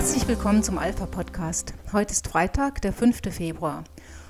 Herzlich 0.00 0.26
willkommen 0.26 0.62
zum 0.62 0.78
Alpha 0.78 1.04
Podcast. 1.04 1.74
Heute 1.92 2.12
ist 2.12 2.26
Freitag, 2.26 2.80
der 2.80 2.94
5. 2.94 3.20
Februar. 3.30 3.84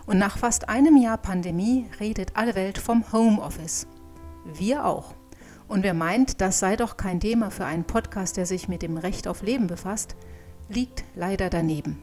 Und 0.04 0.18
nach 0.18 0.36
fast 0.36 0.68
einem 0.68 0.96
Jahr 0.96 1.16
Pandemie 1.16 1.86
redet 2.00 2.32
alle 2.34 2.56
Welt 2.56 2.76
vom 2.76 3.04
Homeoffice. 3.12 3.86
Wir 4.44 4.84
auch. 4.84 5.14
Und 5.68 5.84
wer 5.84 5.94
meint, 5.94 6.40
das 6.40 6.58
sei 6.58 6.74
doch 6.74 6.96
kein 6.96 7.20
Thema 7.20 7.52
für 7.52 7.66
einen 7.66 7.84
Podcast, 7.84 8.36
der 8.36 8.46
sich 8.46 8.66
mit 8.66 8.82
dem 8.82 8.96
Recht 8.96 9.28
auf 9.28 9.42
Leben 9.42 9.68
befasst, 9.68 10.16
liegt 10.68 11.04
leider 11.14 11.50
daneben. 11.50 12.02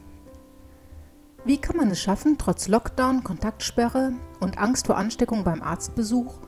Wie 1.44 1.58
kann 1.58 1.76
man 1.76 1.90
es 1.90 2.00
schaffen, 2.00 2.38
trotz 2.38 2.68
Lockdown, 2.68 3.22
Kontaktsperre 3.22 4.14
und 4.40 4.56
Angst 4.56 4.86
vor 4.86 4.96
Ansteckung 4.96 5.44
beim 5.44 5.60
Arztbesuch, 5.60 6.38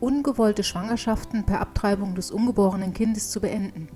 ungewollte 0.00 0.64
Schwangerschaften 0.64 1.44
per 1.44 1.60
Abtreibung 1.60 2.14
des 2.14 2.30
ungeborenen 2.30 2.94
Kindes 2.94 3.30
zu 3.30 3.42
beenden? 3.42 3.90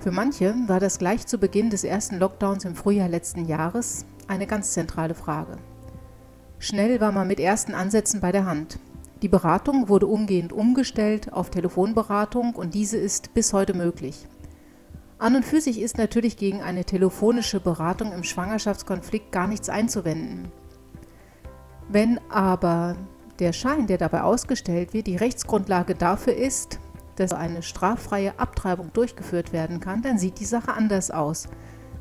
Für 0.00 0.10
manche 0.10 0.54
war 0.66 0.80
das 0.80 0.98
gleich 0.98 1.26
zu 1.26 1.38
Beginn 1.38 1.70
des 1.70 1.84
ersten 1.84 2.18
Lockdowns 2.18 2.64
im 2.64 2.74
Frühjahr 2.74 3.08
letzten 3.08 3.46
Jahres 3.46 4.04
eine 4.28 4.46
ganz 4.46 4.72
zentrale 4.72 5.14
Frage. 5.14 5.56
Schnell 6.58 7.00
war 7.00 7.12
man 7.12 7.28
mit 7.28 7.40
ersten 7.40 7.74
Ansätzen 7.74 8.20
bei 8.20 8.32
der 8.32 8.46
Hand. 8.46 8.78
Die 9.22 9.28
Beratung 9.28 9.88
wurde 9.88 10.06
umgehend 10.06 10.52
umgestellt 10.52 11.32
auf 11.32 11.50
Telefonberatung 11.50 12.54
und 12.54 12.74
diese 12.74 12.96
ist 12.98 13.32
bis 13.34 13.52
heute 13.52 13.74
möglich. 13.74 14.26
An 15.18 15.36
und 15.36 15.44
für 15.44 15.60
sich 15.60 15.80
ist 15.80 15.96
natürlich 15.96 16.36
gegen 16.36 16.60
eine 16.60 16.84
telefonische 16.84 17.60
Beratung 17.60 18.12
im 18.12 18.24
Schwangerschaftskonflikt 18.24 19.32
gar 19.32 19.46
nichts 19.46 19.68
einzuwenden. 19.68 20.52
Wenn 21.88 22.18
aber 22.30 22.96
der 23.38 23.52
Schein, 23.52 23.86
der 23.86 23.98
dabei 23.98 24.22
ausgestellt 24.22 24.92
wird, 24.92 25.06
die 25.06 25.16
Rechtsgrundlage 25.16 25.94
dafür 25.94 26.34
ist, 26.34 26.78
dass 27.16 27.32
eine 27.32 27.62
straffreie 27.62 28.38
Abtreibung 28.38 28.92
durchgeführt 28.92 29.52
werden 29.52 29.80
kann, 29.80 30.02
dann 30.02 30.18
sieht 30.18 30.40
die 30.40 30.44
Sache 30.44 30.72
anders 30.72 31.10
aus. 31.10 31.48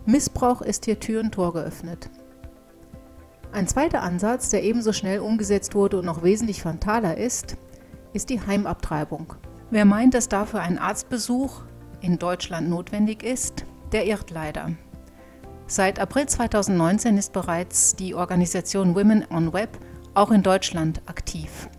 Missbrauch 0.06 0.62
ist 0.62 0.86
hier 0.86 1.00
Tür 1.00 1.22
und 1.22 1.32
Tor 1.34 1.54
geöffnet. 1.54 2.10
Ein 3.52 3.68
zweiter 3.68 4.02
Ansatz, 4.02 4.50
der 4.50 4.64
ebenso 4.64 4.94
schnell 4.94 5.20
umgesetzt 5.20 5.76
wurde 5.76 6.00
und 6.00 6.06
noch 6.06 6.24
wesentlich 6.24 6.64
fataler 6.64 7.18
ist, 7.18 7.56
ist 8.12 8.30
die 8.30 8.42
Heimabtreibung. 8.42 9.36
Wer 9.70 9.86
meint, 9.86 10.14
dass 10.14 10.28
dafür 10.28 10.62
ein 10.62 10.78
Arztbesuch 10.78 11.62
in 12.02 12.20
Deutschland 12.20 12.70
notwendig 12.70 13.24
ist, 13.24 13.66
der 13.92 14.06
irrt 14.06 14.32
leider. 14.32 14.72
Seit 15.68 16.00
April 16.00 16.28
2019 16.28 17.18
ist 17.18 17.32
bereits 17.32 17.96
die 17.96 18.16
Organisation 18.16 18.96
Women 18.96 19.26
on 19.30 19.54
Web 19.54 19.78
auch 20.14 20.32
in 20.32 20.44
Deutschland 20.44 21.02
aktiv. 21.08 21.70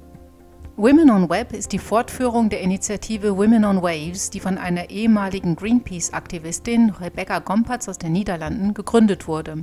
Women 0.77 1.09
on 1.09 1.31
Web 1.31 1.53
ist 1.53 1.71
die 1.71 1.79
Fortführung 1.79 2.49
der 2.49 2.61
Initiative 2.61 3.37
Women 3.37 3.65
on 3.65 3.81
Waves, 3.81 4.31
die 4.31 4.41
von 4.41 4.59
einer 4.59 4.91
ehemaligen 4.91 5.55
Greenpeace-Aktivistin 5.55 6.91
Rebecca 6.91 7.39
Gompertz 7.39 7.89
aus 7.89 7.97
den 7.97 8.11
Niederlanden 8.11 8.75
gegründet 8.75 9.29
wurde. 9.29 9.63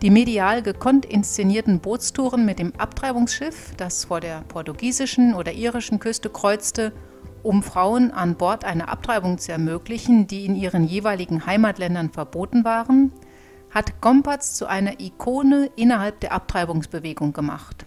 Die 0.00 0.08
medial 0.08 0.62
gekonnt 0.62 1.04
inszenierten 1.04 1.80
Bootstouren 1.80 2.46
mit 2.46 2.60
dem 2.60 2.72
Abtreibungsschiff, 2.78 3.74
das 3.76 4.06
vor 4.06 4.20
der 4.20 4.40
portugiesischen 4.48 5.34
oder 5.34 5.52
irischen 5.52 5.98
Küste 5.98 6.30
kreuzte, 6.30 6.94
um 7.42 7.62
Frauen 7.62 8.10
an 8.10 8.36
Bord 8.36 8.64
eine 8.64 8.88
Abtreibung 8.88 9.36
zu 9.36 9.52
ermöglichen, 9.52 10.26
die 10.26 10.46
in 10.46 10.56
ihren 10.56 10.84
jeweiligen 10.84 11.44
Heimatländern 11.44 12.08
verboten 12.08 12.64
waren, 12.64 13.12
hat 13.68 14.00
Gompertz 14.00 14.54
zu 14.54 14.64
einer 14.64 14.98
Ikone 14.98 15.68
innerhalb 15.76 16.20
der 16.20 16.32
Abtreibungsbewegung 16.32 17.34
gemacht. 17.34 17.83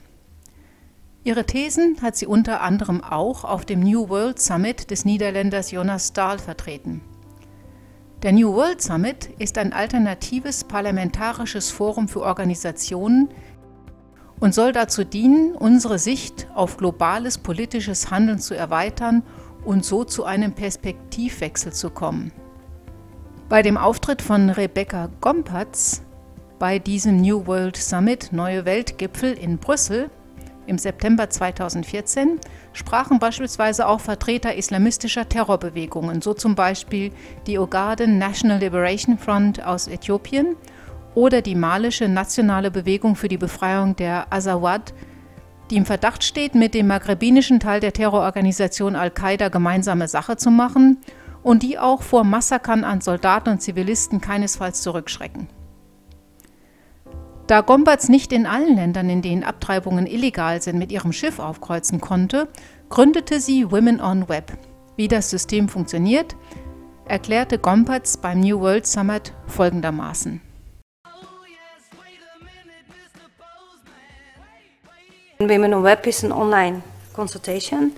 Ihre 1.28 1.44
Thesen 1.44 1.98
hat 2.02 2.16
sie 2.16 2.26
unter 2.26 2.62
anderem 2.62 3.04
auch 3.04 3.44
auf 3.44 3.66
dem 3.66 3.82
New 3.82 4.08
World 4.08 4.40
Summit 4.40 4.92
des 4.92 5.04
Niederländers 5.04 5.72
Jonas 5.72 6.08
Stahl 6.08 6.40
vertreten. 6.40 7.02
Der 8.24 8.32
New 8.32 8.54
World 8.54 8.82
Summit 8.82 9.32
ist 9.38 9.58
ein 9.58 9.74
alternatives 9.74 10.64
parlamentarisches 10.64 11.70
Forum 11.70 12.08
für 12.08 12.22
Organisationen 12.22 13.28
und 14.40 14.54
soll 14.54 14.72
dazu 14.72 15.04
dienen, 15.04 15.54
unsere 15.54 16.00
Sicht 16.00 16.48
auf 16.56 16.78
globales 16.78 17.40
politisches 17.40 18.10
Handeln 18.10 18.40
zu 18.40 18.56
erweitern 18.56 19.22
und 19.66 19.84
so 19.84 20.06
zu 20.06 20.24
einem 20.24 20.54
Perspektivwechsel 20.54 21.74
zu 21.74 21.90
kommen. 21.90 22.32
Bei 23.50 23.62
dem 23.62 23.76
Auftritt 23.76 24.22
von 24.22 24.50
Rebecca 24.50 25.10
Gompertz 25.20 26.04
bei 26.58 26.80
diesem 26.80 27.18
New 27.18 27.48
World 27.48 27.76
Summit 27.76 28.32
Neue 28.32 28.64
Weltgipfel 28.64 29.34
in 29.34 29.58
Brüssel 29.58 30.10
im 30.68 30.78
September 30.78 31.30
2014 31.30 32.40
sprachen 32.74 33.20
beispielsweise 33.20 33.88
auch 33.88 34.00
Vertreter 34.00 34.56
islamistischer 34.56 35.28
Terrorbewegungen, 35.28 36.22
so 36.22 36.34
zum 36.34 36.56
Beispiel 36.56 37.12
die 37.48 37.58
Ogaden 37.58 38.18
National 38.18 38.60
Liberation 38.60 39.18
Front 39.18 39.64
aus 39.64 39.88
Äthiopien 39.88 40.56
oder 41.16 41.42
die 41.42 41.56
malische 41.56 42.08
Nationale 42.08 42.70
Bewegung 42.70 43.16
für 43.16 43.28
die 43.28 43.38
Befreiung 43.38 43.96
der 43.96 44.32
Azawad, 44.32 44.94
die 45.72 45.78
im 45.78 45.86
Verdacht 45.86 46.24
steht, 46.24 46.54
mit 46.54 46.74
dem 46.74 46.88
maghrebinischen 46.88 47.60
Teil 47.60 47.80
der 47.80 47.94
Terrororganisation 47.94 48.96
Al-Qaida 48.96 49.50
gemeinsame 49.50 50.08
Sache 50.08 50.38
zu 50.38 50.52
machen 50.52 51.00
und 51.44 51.64
die 51.64 51.80
auch 51.80 52.04
vor 52.04 52.24
Massakern 52.24 52.84
an 52.84 53.02
Soldaten 53.02 53.50
und 53.50 53.62
Zivilisten 53.62 54.22
keinesfalls 54.22 54.82
zurückschrecken. 54.82 55.48
Da 57.48 57.62
Gombatz 57.62 58.10
nicht 58.10 58.34
in 58.34 58.46
allen 58.46 58.76
Ländern, 58.76 59.10
in 59.10 59.22
denen 59.22 59.46
Abtreibungen 59.46 60.06
illegal 60.06 60.62
sind, 60.62 60.78
mit 60.78 60.92
ihrem 60.92 61.14
Schiff 61.14 61.40
aufkreuzen 61.40 62.02
konnte, 62.02 62.50
gründete 62.90 63.40
sie 63.40 63.72
Women 63.72 64.02
on 64.02 64.28
Web. 64.28 64.58
Wie 64.98 65.08
das 65.08 65.30
System 65.30 65.70
funktioniert, 65.70 66.36
erklärte 67.06 67.58
Gombatz 67.58 68.18
beim 68.18 68.42
New 68.42 68.60
World 68.60 68.86
Summit 68.86 69.32
folgendermaßen. 69.48 70.42
Women 75.40 75.74
on 75.74 75.84
Web 75.84 76.06
is 76.06 76.26
an 76.26 76.34
online 76.34 76.84
consultation 77.14 77.94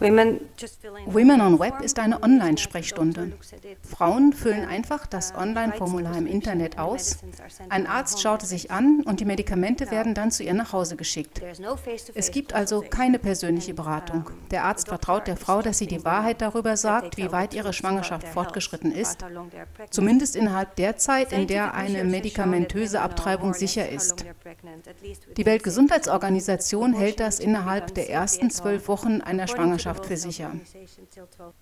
Women 0.00 1.40
on 1.42 1.58
Web 1.58 1.82
ist 1.82 1.98
eine 1.98 2.22
Online-Sprechstunde. 2.22 3.32
Frauen 3.82 4.32
füllen 4.32 4.66
einfach 4.66 5.06
das 5.06 5.34
Online-Formular 5.34 6.16
im 6.16 6.26
Internet 6.26 6.78
aus. 6.78 7.18
Ein 7.68 7.86
Arzt 7.86 8.22
schaut 8.22 8.42
es 8.42 8.48
sich 8.48 8.70
an 8.70 9.02
und 9.04 9.20
die 9.20 9.26
Medikamente 9.26 9.90
werden 9.90 10.14
dann 10.14 10.30
zu 10.30 10.42
ihr 10.42 10.54
nach 10.54 10.72
Hause 10.72 10.96
geschickt. 10.96 11.42
Es 12.14 12.30
gibt 12.30 12.54
also 12.54 12.80
keine 12.80 13.18
persönliche 13.18 13.74
Beratung. 13.74 14.30
Der 14.50 14.64
Arzt 14.64 14.88
vertraut 14.88 15.26
der 15.26 15.36
Frau, 15.36 15.60
dass 15.60 15.76
sie 15.76 15.86
die 15.86 16.02
Wahrheit 16.02 16.40
darüber 16.40 16.78
sagt, 16.78 17.18
wie 17.18 17.30
weit 17.30 17.52
ihre 17.52 17.74
Schwangerschaft 17.74 18.26
fortgeschritten 18.26 18.92
ist, 18.92 19.18
zumindest 19.90 20.34
innerhalb 20.34 20.76
der 20.76 20.96
Zeit, 20.96 21.32
in 21.32 21.46
der 21.46 21.74
eine 21.74 22.04
medikamentöse 22.04 23.02
Abtreibung 23.02 23.52
sicher 23.52 23.86
ist. 23.86 24.24
Die 25.36 25.44
Weltgesundheitsorganisation 25.44 26.94
hält 26.94 27.20
das 27.20 27.38
innerhalb 27.38 27.94
der 27.94 28.08
ersten 28.08 28.50
zwölf 28.50 28.88
Wochen 28.88 29.20
einer 29.20 29.46
Schwangerschaft 29.46 29.89
Schwangerschaft 29.94 30.06
für 30.06 30.16
sicher. 30.16 30.52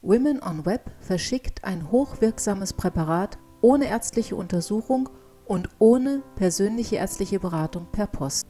Women 0.02 0.42
on 0.42 0.66
Web 0.66 0.90
verschickt 1.00 1.64
ein 1.64 1.90
hochwirksames 1.90 2.72
Präparat 2.72 3.38
ohne 3.60 3.88
ärztliche 3.88 4.36
Untersuchung 4.36 5.08
und 5.46 5.68
ohne 5.78 6.22
persönliche 6.36 6.96
ärztliche 6.96 7.40
Beratung 7.40 7.86
per 7.90 8.06
Post. 8.06 8.46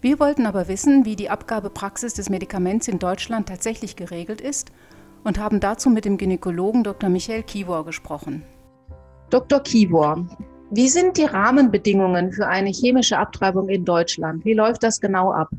Wir 0.00 0.18
wollten 0.18 0.46
aber 0.46 0.68
wissen, 0.68 1.04
wie 1.04 1.16
die 1.16 1.30
Abgabepraxis 1.30 2.14
des 2.14 2.28
Medikaments 2.28 2.88
in 2.88 2.98
Deutschland 2.98 3.48
tatsächlich 3.48 3.94
geregelt 3.94 4.40
ist 4.40 4.72
und 5.22 5.38
haben 5.38 5.60
dazu 5.60 5.90
mit 5.90 6.04
dem 6.04 6.16
Gynäkologen 6.16 6.82
Dr. 6.82 7.08
Michael 7.08 7.44
Kivor 7.44 7.84
gesprochen. 7.84 8.42
Dr. 9.30 9.60
Kivor, 9.60 10.26
wie 10.70 10.88
sind 10.88 11.16
die 11.16 11.24
Rahmenbedingungen 11.24 12.32
für 12.32 12.48
eine 12.48 12.70
chemische 12.70 13.18
Abtreibung 13.18 13.68
in 13.68 13.84
Deutschland? 13.84 14.44
Wie 14.44 14.54
läuft 14.54 14.82
das 14.82 15.00
genau 15.00 15.32
ab? 15.32 15.50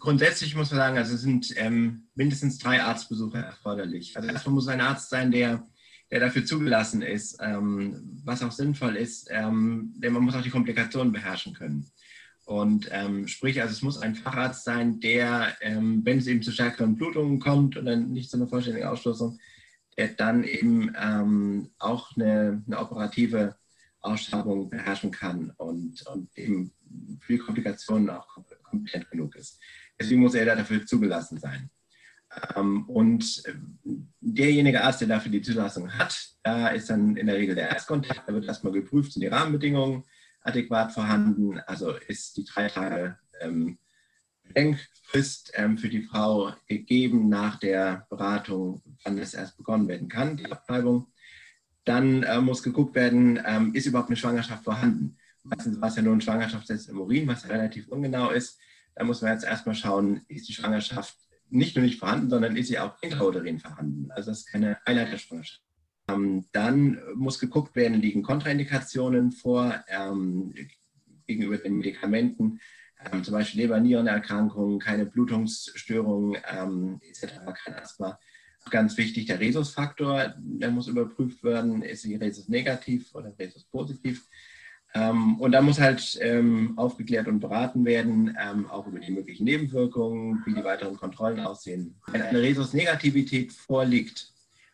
Grundsätzlich 0.00 0.56
muss 0.56 0.70
man 0.70 0.78
sagen, 0.78 0.98
also 0.98 1.14
es 1.14 1.20
sind 1.20 1.54
ähm, 1.56 2.08
mindestens 2.16 2.58
drei 2.58 2.82
Arztbesuche 2.82 3.38
erforderlich. 3.38 4.16
Also 4.16 4.28
erstmal 4.28 4.54
muss 4.54 4.66
ein 4.66 4.80
Arzt 4.80 5.08
sein, 5.08 5.30
der, 5.30 5.64
der 6.10 6.18
dafür 6.18 6.44
zugelassen 6.44 7.00
ist, 7.00 7.38
ähm, 7.40 8.20
was 8.24 8.42
auch 8.42 8.50
sinnvoll 8.50 8.96
ist, 8.96 9.28
ähm, 9.30 9.94
denn 9.96 10.12
man 10.12 10.24
muss 10.24 10.34
auch 10.34 10.42
die 10.42 10.50
Komplikationen 10.50 11.12
beherrschen 11.12 11.54
können. 11.54 11.88
Und 12.44 12.88
ähm, 12.90 13.28
sprich, 13.28 13.60
also 13.60 13.72
es 13.72 13.82
muss 13.82 13.98
ein 13.98 14.16
Facharzt 14.16 14.64
sein, 14.64 14.98
der, 14.98 15.54
ähm, 15.60 16.00
wenn 16.04 16.18
es 16.18 16.26
eben 16.26 16.42
zu 16.42 16.50
stärkeren 16.50 16.96
Blutungen 16.96 17.38
kommt 17.38 17.76
und 17.76 17.84
dann 17.84 18.10
nicht 18.10 18.30
zu 18.30 18.36
einer 18.36 18.48
vollständigen 18.48 18.88
Ausstoßung, 18.88 19.38
der 19.96 20.08
dann 20.08 20.42
eben 20.42 20.92
ähm, 20.98 21.70
auch 21.78 22.16
eine, 22.16 22.64
eine 22.66 22.78
operative 22.80 23.54
Ausschreibung 24.00 24.70
beherrschen 24.70 25.12
kann 25.12 25.52
und, 25.56 26.04
und 26.06 26.36
eben 26.36 26.72
die 27.28 27.38
Komplikationen 27.38 28.10
auch 28.10 28.26
kompetent 28.68 29.10
genug 29.10 29.36
ist. 29.36 29.60
Deswegen 29.98 30.20
muss 30.20 30.34
er 30.34 30.56
dafür 30.56 30.86
zugelassen 30.86 31.38
sein. 31.38 31.70
Ähm, 32.56 32.88
und 32.88 33.42
äh, 33.46 33.54
derjenige 34.20 34.82
Arzt, 34.82 35.00
der 35.00 35.08
dafür 35.08 35.32
die 35.32 35.42
Zulassung 35.42 35.92
hat, 35.98 36.16
da 36.42 36.68
ist 36.68 36.90
dann 36.90 37.16
in 37.16 37.26
der 37.26 37.36
Regel 37.36 37.54
der 37.54 37.70
Erstkontakt, 37.70 38.28
da 38.28 38.32
wird 38.32 38.44
erstmal 38.44 38.72
geprüft, 38.72 39.12
sind 39.12 39.22
die 39.22 39.28
Rahmenbedingungen 39.28 40.04
adäquat 40.42 40.92
vorhanden, 40.92 41.58
also 41.60 41.92
ist 42.06 42.36
die 42.36 42.44
drei 42.44 42.68
Tage 42.68 43.18
ähm, 43.40 43.78
Bedenkfrist 44.44 45.52
ähm, 45.54 45.76
für 45.76 45.88
die 45.88 46.02
Frau 46.02 46.52
gegeben 46.66 47.28
nach 47.28 47.58
der 47.58 48.06
Beratung, 48.08 48.82
wann 49.04 49.18
es 49.18 49.34
erst 49.34 49.56
begonnen 49.56 49.88
werden 49.88 50.08
kann, 50.08 50.36
die 50.36 50.50
Abtreibung. 50.50 51.12
dann 51.84 52.22
äh, 52.22 52.40
muss 52.40 52.62
geguckt 52.62 52.94
werden, 52.94 53.40
ähm, 53.44 53.74
ist 53.74 53.86
überhaupt 53.86 54.08
eine 54.08 54.16
Schwangerschaft 54.16 54.64
vorhanden. 54.64 55.17
Meistens 55.48 55.80
war 55.80 55.88
es 55.88 55.96
ja 55.96 56.02
nur 56.02 56.14
ein 56.14 56.20
Schwangerschaftstest 56.20 56.88
im 56.88 57.00
Urin, 57.00 57.26
was 57.26 57.48
relativ 57.48 57.88
ungenau 57.88 58.30
ist. 58.30 58.58
Da 58.94 59.04
muss 59.04 59.22
man 59.22 59.32
jetzt 59.32 59.44
erstmal 59.44 59.74
schauen, 59.74 60.22
ist 60.28 60.48
die 60.48 60.52
Schwangerschaft 60.52 61.16
nicht 61.50 61.76
nur 61.76 61.84
nicht 61.84 61.98
vorhanden, 61.98 62.28
sondern 62.28 62.56
ist 62.56 62.68
sie 62.68 62.78
auch 62.78 63.00
intrauterin 63.00 63.58
vorhanden. 63.58 64.10
Also 64.10 64.30
das 64.30 64.40
ist 64.40 64.52
keine 64.52 64.78
Eileiterschwangerschaft. 64.86 65.62
Ähm, 66.10 66.46
dann 66.52 67.00
muss 67.14 67.38
geguckt 67.38 67.76
werden, 67.76 68.00
liegen 68.00 68.22
Kontraindikationen 68.22 69.32
vor 69.32 69.82
ähm, 69.88 70.54
gegenüber 71.26 71.58
den 71.58 71.76
Medikamenten, 71.76 72.60
ähm, 73.04 73.24
zum 73.24 73.32
Beispiel 73.32 73.62
Leber-Nierenerkrankungen, 73.62 74.78
keine 74.78 75.06
Blutungsstörungen 75.06 76.40
ähm, 76.50 77.00
etc., 77.02 77.34
kein 77.64 77.74
Asthma 77.74 78.18
ganz 78.70 78.96
wichtig, 78.96 79.26
der 79.26 79.40
Rhesusfaktor, 79.40 80.34
der 80.38 80.70
muss 80.70 80.88
überprüft 80.88 81.42
werden, 81.42 81.82
ist 81.82 82.02
sie 82.02 82.16
Rhesus 82.16 82.48
negativ 82.48 83.14
oder 83.14 83.34
Rhesus 83.38 83.64
positiv. 83.64 84.26
Ähm, 84.94 85.38
und 85.38 85.52
da 85.52 85.60
muss 85.60 85.78
halt 85.78 86.18
ähm, 86.20 86.72
aufgeklärt 86.76 87.28
und 87.28 87.40
beraten 87.40 87.84
werden, 87.84 88.36
ähm, 88.40 88.66
auch 88.70 88.86
über 88.86 88.98
die 88.98 89.12
möglichen 89.12 89.44
Nebenwirkungen, 89.44 90.42
wie 90.46 90.54
die 90.54 90.64
weiteren 90.64 90.96
Kontrollen 90.96 91.40
aussehen. 91.40 92.00
Wenn 92.06 92.22
eine 92.22 92.40
Rhesus-Negativität 92.40 93.52
vorliegt 93.52 94.32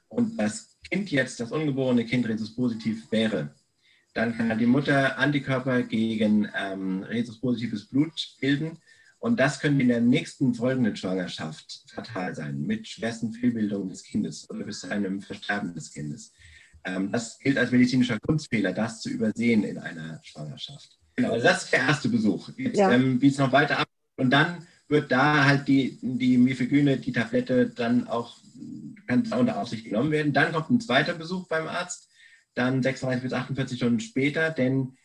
und 0.08 0.38
das 0.38 0.78
Kind 0.88 1.10
jetzt, 1.10 1.40
das 1.40 1.50
ungeborene 1.50 2.04
Kind 2.04 2.28
Rhesus-positiv 2.28 3.10
wäre, 3.10 3.54
dann 4.12 4.36
kann 4.36 4.58
die 4.58 4.66
Mutter 4.66 5.18
Antikörper 5.18 5.82
gegen 5.82 6.48
ähm, 6.56 7.02
Rhesus-positives 7.02 7.88
Blut 7.88 8.36
bilden 8.40 8.78
und 9.24 9.40
das 9.40 9.58
könnte 9.58 9.80
in 9.80 9.88
der 9.88 10.02
nächsten 10.02 10.54
folgenden 10.54 10.94
Schwangerschaft 10.96 11.84
fatal 11.88 12.34
sein, 12.34 12.60
mit 12.60 12.86
schwersten 12.86 13.32
Fehlbildungen 13.32 13.88
des 13.88 14.04
Kindes 14.04 14.48
oder 14.50 14.64
bis 14.64 14.80
zu 14.80 14.90
einem 14.90 15.22
Versterben 15.22 15.74
des 15.74 15.94
Kindes. 15.94 16.34
Ähm, 16.84 17.12
das 17.12 17.38
gilt 17.38 17.58
als 17.58 17.70
medizinischer 17.70 18.18
Kunstfehler, 18.20 18.72
das 18.72 19.00
zu 19.00 19.10
übersehen 19.10 19.64
in 19.64 19.78
einer 19.78 20.20
Schwangerschaft. 20.22 20.98
Genau, 21.16 21.32
also 21.32 21.46
das 21.46 21.64
ist 21.64 21.72
der 21.72 21.80
erste 21.80 22.08
Besuch. 22.08 22.50
Jetzt, 22.56 22.78
ja. 22.78 22.90
ähm, 22.92 23.20
wie 23.20 23.28
es 23.28 23.38
noch 23.38 23.52
weiter 23.52 23.78
ab 23.78 23.88
und 24.16 24.30
dann 24.30 24.66
wird 24.88 25.10
da 25.10 25.44
halt 25.44 25.66
die, 25.66 25.98
die 26.02 26.36
Mifegyne, 26.36 26.98
die 26.98 27.12
Tablette 27.12 27.70
dann 27.70 28.06
auch 28.06 28.38
kann 29.06 29.26
unter 29.32 29.60
Aufsicht 29.60 29.84
genommen 29.84 30.10
werden. 30.10 30.32
Dann 30.32 30.52
kommt 30.52 30.70
ein 30.70 30.80
zweiter 30.80 31.14
Besuch 31.14 31.46
beim 31.48 31.66
Arzt, 31.66 32.08
dann 32.54 32.82
36 32.82 33.22
bis 33.22 33.32
48 33.32 33.76
Stunden 33.76 34.00
später, 34.00 34.50
denn 34.50 34.96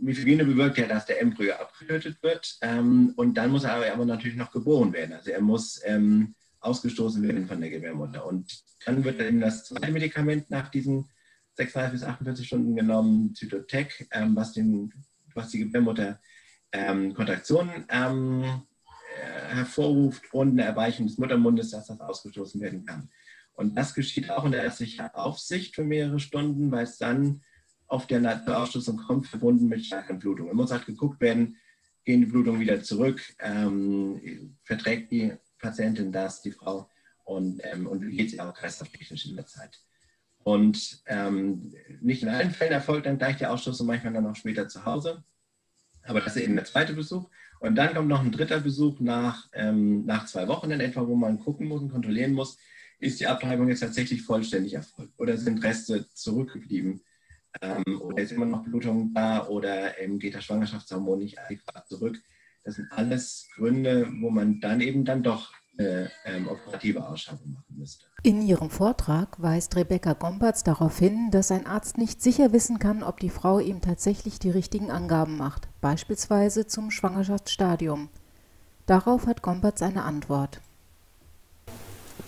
Mifegyne 0.00 0.44
bewirkt 0.44 0.78
ja, 0.78 0.86
dass 0.86 1.06
der 1.06 1.20
Embryo 1.20 1.54
abgetötet 1.54 2.22
wird 2.22 2.58
ähm, 2.60 3.12
und 3.16 3.34
dann 3.34 3.50
muss 3.50 3.64
er 3.64 3.74
aber, 3.74 3.92
aber, 3.92 4.04
natürlich 4.04 4.36
noch 4.36 4.50
geboren 4.50 4.92
werden. 4.92 5.12
Also 5.12 5.30
er 5.30 5.40
muss 5.40 5.80
ähm, 5.84 6.34
ausgestoßen 6.62 7.22
werden 7.22 7.46
von 7.46 7.60
der 7.60 7.70
Gebärmutter. 7.70 8.24
Und 8.24 8.64
dann 8.86 9.04
wird 9.04 9.20
eben 9.20 9.40
das 9.40 9.64
zweite 9.64 9.92
Medikament 9.92 10.50
nach 10.50 10.68
diesen 10.68 11.10
36 11.54 11.92
bis 11.92 12.02
48 12.04 12.46
Stunden 12.46 12.76
genommen, 12.76 13.34
Zytotec, 13.34 14.08
ähm, 14.12 14.34
was, 14.34 14.52
den, 14.52 14.92
was 15.34 15.50
die 15.50 15.58
Gebärmutter 15.58 16.20
ähm, 16.72 17.14
Kontraktionen 17.14 17.84
ähm, 17.90 18.42
äh, 18.42 19.54
hervorruft 19.54 20.32
und 20.32 20.52
eine 20.52 20.64
Erweichung 20.64 21.06
des 21.06 21.18
Muttermundes, 21.18 21.70
dass 21.70 21.88
das 21.88 22.00
ausgestoßen 22.00 22.60
werden 22.60 22.84
kann. 22.86 23.10
Und 23.54 23.76
das 23.76 23.94
geschieht 23.94 24.30
auch 24.30 24.44
in 24.44 24.52
der 24.52 24.64
ärztlichen 24.64 25.06
Aufsicht 25.12 25.74
für 25.74 25.84
mehrere 25.84 26.18
Stunden, 26.18 26.70
weil 26.70 26.84
es 26.84 26.96
dann 26.96 27.42
auf 27.86 28.06
der 28.06 28.20
Naturausstoßung 28.20 28.96
kommt, 28.96 29.26
verbunden 29.26 29.68
mit 29.68 29.84
starken 29.84 30.18
Blutungen. 30.18 30.52
Es 30.52 30.56
muss 30.56 30.72
halt 30.72 30.86
geguckt 30.86 31.20
werden, 31.20 31.58
gehen 32.04 32.20
die 32.20 32.26
Blutungen 32.26 32.60
wieder 32.60 32.82
zurück, 32.82 33.22
ähm, 33.38 34.56
verträgt 34.64 35.12
die 35.12 35.34
Patientin 35.62 36.12
das, 36.12 36.42
die 36.42 36.52
Frau, 36.52 36.90
und, 37.24 37.60
ähm, 37.64 37.86
und 37.86 38.02
wie 38.02 38.16
geht 38.16 38.30
sie 38.30 38.40
auch 38.40 38.52
kreislauftechnisch 38.52 39.26
in 39.26 39.36
der 39.36 39.46
Zeit. 39.46 39.80
Und 40.44 41.02
ähm, 41.06 41.72
nicht 42.00 42.22
in 42.22 42.28
allen 42.28 42.50
Fällen 42.50 42.72
erfolgt 42.72 43.06
dann 43.06 43.18
gleich 43.18 43.36
der 43.38 43.52
Ausstoß 43.52 43.80
und 43.80 43.86
manchmal 43.86 44.12
dann 44.12 44.26
auch 44.26 44.36
später 44.36 44.68
zu 44.68 44.84
Hause. 44.84 45.22
Aber 46.02 46.20
das 46.20 46.36
ist 46.36 46.42
eben 46.42 46.56
der 46.56 46.64
zweite 46.64 46.94
Besuch. 46.94 47.30
Und 47.60 47.76
dann 47.76 47.94
kommt 47.94 48.08
noch 48.08 48.20
ein 48.20 48.32
dritter 48.32 48.58
Besuch 48.60 48.98
nach, 48.98 49.48
ähm, 49.52 50.04
nach 50.04 50.26
zwei 50.26 50.48
Wochen 50.48 50.72
in 50.72 50.80
etwa, 50.80 51.06
wo 51.06 51.14
man 51.14 51.38
gucken 51.38 51.68
muss 51.68 51.80
und 51.80 51.92
kontrollieren 51.92 52.32
muss, 52.32 52.58
ist 52.98 53.20
die 53.20 53.28
Abtreibung 53.28 53.68
jetzt 53.68 53.80
tatsächlich 53.80 54.22
vollständig 54.22 54.74
erfolgt 54.74 55.12
oder 55.18 55.36
sind 55.36 55.62
Reste 55.62 56.08
zurückgeblieben 56.12 57.02
ähm, 57.60 58.00
oder 58.00 58.22
ist 58.22 58.32
immer 58.32 58.46
noch 58.46 58.64
Blutung 58.64 59.12
da 59.14 59.46
oder 59.46 59.98
ähm, 60.00 60.18
geht 60.18 60.34
das 60.34 60.44
Schwangerschaftshormon 60.44 61.20
nicht 61.20 61.38
adäquat 61.38 61.86
zurück. 61.86 62.20
Das 62.64 62.76
sind 62.76 62.88
alles 62.92 63.48
Gründe, 63.56 64.08
wo 64.20 64.30
man 64.30 64.60
dann 64.60 64.80
eben 64.80 65.04
dann 65.04 65.22
doch 65.22 65.52
eine 65.78 66.10
ähm, 66.24 66.48
operative 66.48 67.06
Ausschreibung 67.06 67.52
machen 67.52 67.76
müsste. 67.76 68.04
In 68.22 68.42
ihrem 68.42 68.70
Vortrag 68.70 69.40
weist 69.42 69.74
Rebecca 69.74 70.12
Gompertz 70.12 70.62
darauf 70.62 70.98
hin, 70.98 71.30
dass 71.30 71.50
ein 71.50 71.66
Arzt 71.66 71.98
nicht 71.98 72.22
sicher 72.22 72.52
wissen 72.52 72.78
kann, 72.78 73.02
ob 73.02 73.20
die 73.20 73.30
Frau 73.30 73.58
ihm 73.58 73.80
tatsächlich 73.80 74.38
die 74.38 74.50
richtigen 74.50 74.90
Angaben 74.90 75.36
macht, 75.36 75.68
beispielsweise 75.80 76.66
zum 76.66 76.90
Schwangerschaftsstadium. 76.90 78.10
Darauf 78.86 79.26
hat 79.26 79.42
Gompertz 79.42 79.82
eine 79.82 80.04
Antwort. 80.04 80.60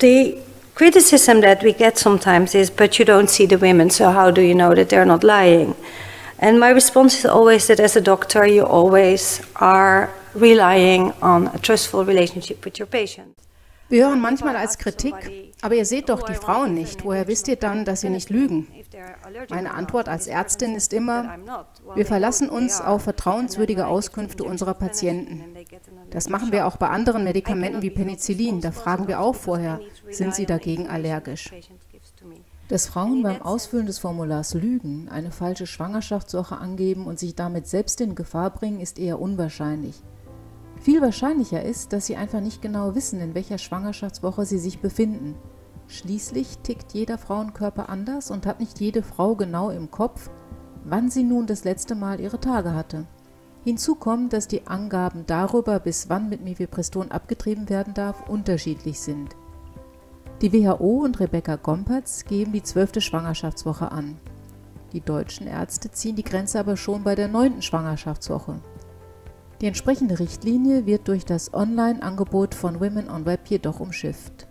Die 0.00 0.38
criticism 0.74 1.40
that 1.40 1.62
we 1.62 1.72
get 1.72 1.98
sometimes 1.98 2.54
is, 2.54 2.70
but 2.70 2.94
you 2.96 3.04
don't 3.04 3.28
see 3.28 3.46
the 3.46 3.60
women, 3.60 3.90
so 3.90 4.12
how 4.12 4.32
do 4.32 4.40
you 4.40 4.54
know 4.54 4.74
that 4.74 4.88
they're 4.88 5.06
not 5.06 5.22
lying? 5.22 5.74
And 6.38 6.58
my 6.58 6.70
response 6.72 7.18
is 7.18 7.26
always 7.26 7.68
that 7.68 7.78
as 7.78 7.96
a 7.96 8.00
doctor, 8.00 8.44
you 8.44 8.64
always 8.64 9.40
are 9.56 10.10
relying 10.34 11.12
on 11.20 11.48
a 11.48 11.58
trustful 11.58 12.04
relationship 12.04 12.64
with 12.64 12.78
your 12.78 12.86
patient. 12.86 13.34
Wir 13.90 14.08
hören 14.08 14.20
manchmal 14.20 14.56
als 14.56 14.78
Kritik, 14.78 15.14
aber 15.60 15.74
ihr 15.74 15.84
seht 15.84 16.08
doch 16.08 16.22
die 16.22 16.34
Frauen 16.34 16.72
nicht. 16.72 17.04
Woher 17.04 17.28
wisst 17.28 17.48
ihr 17.48 17.56
dann, 17.56 17.84
dass 17.84 18.00
sie 18.00 18.08
nicht 18.08 18.30
lügen? 18.30 18.66
Meine 19.50 19.74
Antwort 19.74 20.08
als 20.08 20.26
Ärztin 20.26 20.74
ist 20.74 20.94
immer, 20.94 21.36
wir 21.94 22.06
verlassen 22.06 22.48
uns 22.48 22.80
auf 22.80 23.02
vertrauenswürdige 23.02 23.86
Auskünfte 23.86 24.42
unserer 24.42 24.74
Patienten. 24.74 25.44
Das 26.10 26.30
machen 26.30 26.50
wir 26.50 26.66
auch 26.66 26.78
bei 26.78 26.88
anderen 26.88 27.24
Medikamenten 27.24 27.82
wie 27.82 27.90
Penicillin. 27.90 28.62
Da 28.62 28.72
fragen 28.72 29.06
wir 29.06 29.20
auch 29.20 29.34
vorher, 29.34 29.80
sind 30.10 30.34
sie 30.34 30.46
dagegen 30.46 30.88
allergisch? 30.88 31.52
Dass 32.68 32.86
Frauen 32.86 33.22
beim 33.22 33.42
Ausfüllen 33.42 33.86
des 33.86 33.98
Formulars 33.98 34.54
lügen, 34.54 35.08
eine 35.10 35.30
falsche 35.30 35.66
Schwangerschaftswoche 35.66 36.56
angeben 36.56 37.06
und 37.06 37.18
sich 37.18 37.34
damit 37.34 37.66
selbst 37.66 38.00
in 38.00 38.14
Gefahr 38.14 38.48
bringen, 38.50 38.80
ist 38.80 38.98
eher 38.98 39.20
unwahrscheinlich. 39.20 40.02
Viel 40.84 41.00
wahrscheinlicher 41.00 41.62
ist, 41.62 41.94
dass 41.94 42.04
sie 42.04 42.16
einfach 42.16 42.42
nicht 42.42 42.60
genau 42.60 42.94
wissen, 42.94 43.18
in 43.18 43.34
welcher 43.34 43.56
Schwangerschaftswoche 43.56 44.44
sie 44.44 44.58
sich 44.58 44.80
befinden. 44.80 45.34
Schließlich 45.88 46.58
tickt 46.58 46.92
jeder 46.92 47.16
Frauenkörper 47.16 47.88
anders 47.88 48.30
und 48.30 48.44
hat 48.44 48.60
nicht 48.60 48.80
jede 48.80 49.02
Frau 49.02 49.34
genau 49.34 49.70
im 49.70 49.90
Kopf, 49.90 50.28
wann 50.84 51.08
sie 51.08 51.22
nun 51.22 51.46
das 51.46 51.64
letzte 51.64 51.94
Mal 51.94 52.20
ihre 52.20 52.38
Tage 52.38 52.74
hatte. 52.74 53.06
Hinzu 53.64 53.94
kommt, 53.94 54.34
dass 54.34 54.46
die 54.46 54.66
Angaben 54.66 55.24
darüber, 55.26 55.80
bis 55.80 56.10
wann 56.10 56.28
mit 56.28 56.44
Mifepriston 56.44 57.10
abgetrieben 57.10 57.70
werden 57.70 57.94
darf, 57.94 58.28
unterschiedlich 58.28 59.00
sind. 59.00 59.34
Die 60.42 60.52
WHO 60.52 61.02
und 61.02 61.18
Rebecca 61.18 61.56
Gompertz 61.56 62.26
geben 62.26 62.52
die 62.52 62.62
zwölfte 62.62 63.00
Schwangerschaftswoche 63.00 63.90
an. 63.90 64.18
Die 64.92 65.00
deutschen 65.00 65.46
Ärzte 65.46 65.90
ziehen 65.90 66.14
die 66.14 66.24
Grenze 66.24 66.60
aber 66.60 66.76
schon 66.76 67.04
bei 67.04 67.14
der 67.14 67.28
neunten 67.28 67.62
Schwangerschaftswoche. 67.62 68.60
Die 69.60 69.66
entsprechende 69.66 70.18
Richtlinie 70.18 70.84
wird 70.84 71.06
durch 71.06 71.24
das 71.24 71.54
Online-Angebot 71.54 72.54
von 72.54 72.80
Women 72.80 73.08
on 73.08 73.24
Web 73.24 73.46
jedoch 73.48 73.80
umschifft. 73.80 74.48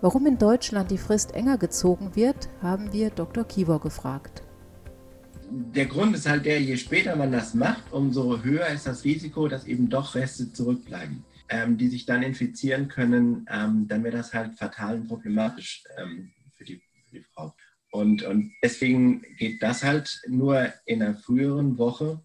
Warum 0.00 0.26
in 0.26 0.38
Deutschland 0.38 0.90
die 0.90 0.98
Frist 0.98 1.32
enger 1.34 1.58
gezogen 1.58 2.14
wird, 2.14 2.48
haben 2.60 2.92
wir 2.92 3.10
Dr. 3.10 3.44
Kiewer 3.44 3.80
gefragt. 3.80 4.42
Der 5.50 5.86
Grund 5.86 6.14
ist 6.14 6.28
halt 6.28 6.46
der, 6.46 6.60
je 6.60 6.76
später 6.76 7.16
man 7.16 7.32
das 7.32 7.54
macht, 7.54 7.92
umso 7.92 8.42
höher 8.42 8.68
ist 8.68 8.86
das 8.86 9.04
Risiko, 9.04 9.48
dass 9.48 9.66
eben 9.66 9.88
doch 9.88 10.14
Reste 10.14 10.52
zurückbleiben, 10.52 11.24
ähm, 11.48 11.76
die 11.76 11.88
sich 11.88 12.06
dann 12.06 12.22
infizieren 12.22 12.88
können. 12.88 13.46
Ähm, 13.50 13.86
dann 13.88 14.04
wäre 14.04 14.16
das 14.16 14.32
halt 14.32 14.58
fatal 14.58 14.96
und 14.96 15.08
problematisch 15.08 15.84
ähm, 15.96 16.30
für, 16.56 16.64
die, 16.64 16.82
für, 17.06 17.16
die, 17.16 17.24
Frau. 17.34 17.54
Und, 17.90 18.22
und 18.24 18.52
deswegen 18.62 19.22
geht 19.38 19.62
das 19.62 19.82
halt 19.82 20.20
nur 20.28 20.72
in 20.86 21.02
einer 21.02 21.14
früheren 21.14 21.78
Woche 21.78 22.20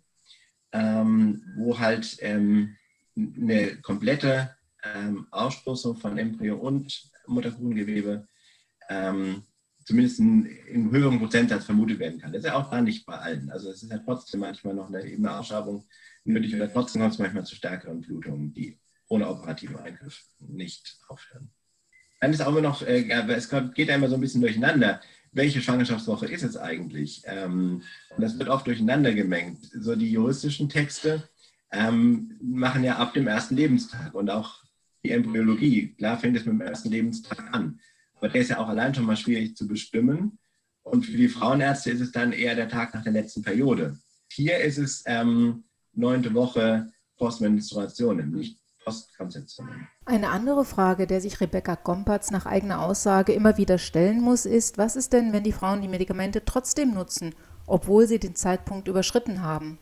ähm, 0.72 1.44
wo 1.58 1.80
halt 1.80 2.18
ähm, 2.20 2.76
eine 3.16 3.78
komplette 3.82 4.56
ähm, 4.84 5.28
Ausstoßung 5.32 5.98
von 5.98 6.18
Embryo 6.18 6.56
und 6.56 7.12
Mutterkuchengewebe 7.28 8.28
ähm, 8.90 9.44
zumindest 9.90 10.20
in, 10.20 10.46
in 10.46 10.92
höheren 10.92 11.20
Prozentsatz 11.20 11.66
vermutet 11.66 11.98
werden 11.98 12.20
kann. 12.20 12.32
Das 12.32 12.44
ist 12.44 12.48
ja 12.48 12.56
auch 12.56 12.70
da 12.70 12.82
nicht 12.82 13.06
bei 13.06 13.18
allen. 13.18 13.50
Also 13.50 13.72
es 13.72 13.82
ist 13.82 13.92
ja 13.92 13.98
trotzdem 13.98 14.42
manchmal 14.42 14.76
noch 14.76 14.88
eine, 14.88 15.04
eben 15.04 15.26
eine 15.26 15.40
Ausschreibung 15.40 15.88
nötig 16.24 16.56
oder 16.56 16.72
trotzdem 16.72 17.02
kommt 17.02 17.14
es 17.14 17.20
manchmal 17.20 17.46
zu 17.46 17.56
stärkeren 17.56 18.02
Blutungen, 18.02 18.54
die 18.54 18.80
ohne 19.08 19.28
operativen 19.28 19.78
Eingriff 19.78 20.24
nicht 20.38 21.00
aufhören. 21.08 21.50
Dann 22.20 22.34
ist 22.34 22.42
auch 22.42 22.50
immer 22.50 22.62
noch, 22.62 22.82
äh, 22.82 23.10
es 23.30 23.50
geht 23.74 23.90
immer 23.90 24.10
so 24.10 24.16
ein 24.16 24.22
bisschen 24.22 24.42
durcheinander 24.42 25.00
welche 25.32 25.62
Schwangerschaftswoche 25.62 26.26
ist 26.26 26.44
es 26.44 26.58
eigentlich? 26.58 27.22
Ähm, 27.26 27.84
das 28.18 28.38
wird 28.38 28.50
oft 28.50 28.68
durcheinander 28.68 29.14
gemengt. 29.14 29.70
So 29.74 29.96
die 29.96 30.12
juristischen 30.12 30.70
Texte 30.70 31.30
ähm, 31.72 32.36
machen 32.42 32.84
ja 32.84 32.98
ab 32.98 33.14
dem 33.14 33.28
ersten 33.28 33.56
Lebenstag 33.56 34.14
und 34.14 34.30
auch 34.30 34.64
die 35.04 35.12
Embryologie. 35.12 35.94
Klar 35.98 36.18
fängt 36.18 36.38
es 36.38 36.46
mit 36.46 36.54
dem 36.54 36.62
ersten 36.62 36.90
Lebenstag 36.90 37.54
an. 37.54 37.80
Aber 38.16 38.30
der 38.30 38.42
ist 38.42 38.50
ja 38.50 38.58
auch 38.58 38.68
allein 38.68 38.94
schon 38.94 39.06
mal 39.06 39.16
schwierig 39.16 39.56
zu 39.56 39.68
bestimmen. 39.68 40.40
Und 40.84 41.06
für 41.06 41.18
die 41.18 41.30
Frauenärzte 41.30 41.92
ist 41.92 42.02
es 42.02 42.12
dann 42.12 42.34
eher 42.34 42.56
der 42.56 42.68
Tag 42.68 42.94
nach 42.94 43.04
der 43.04 43.14
letzten 43.14 43.44
Periode. 43.44 43.98
Hier 44.32 44.58
ist 44.58 44.78
es 44.78 45.04
ähm, 45.06 45.64
neunte 45.94 46.34
Woche 46.34 46.92
Postmenstruation, 47.18 48.18
Postkonzeption. 48.18 48.59
Eine 50.06 50.30
andere 50.30 50.66
Frage, 50.66 51.08
der 51.08 51.22
sich 51.22 51.42
Rebecca 51.42 51.76
Gompertz 51.76 52.32
nach 52.32 52.46
eigener 52.46 52.82
Aussage 52.82 53.34
immer 53.34 53.58
wieder 53.58 53.78
stellen 53.78 54.22
muss, 54.22 54.46
ist, 54.46 54.78
was 54.78 54.96
ist 54.96 55.14
denn, 55.14 55.34
wenn 55.34 55.44
die 55.44 55.52
Frauen 55.52 55.82
die 55.82 55.88
Medikamente 55.88 56.46
trotzdem 56.46 56.94
nutzen, 56.94 57.36
obwohl 57.68 58.08
sie 58.08 58.20
den 58.20 58.36
Zeitpunkt 58.36 58.88
überschritten 58.88 59.44
haben? 59.44 59.80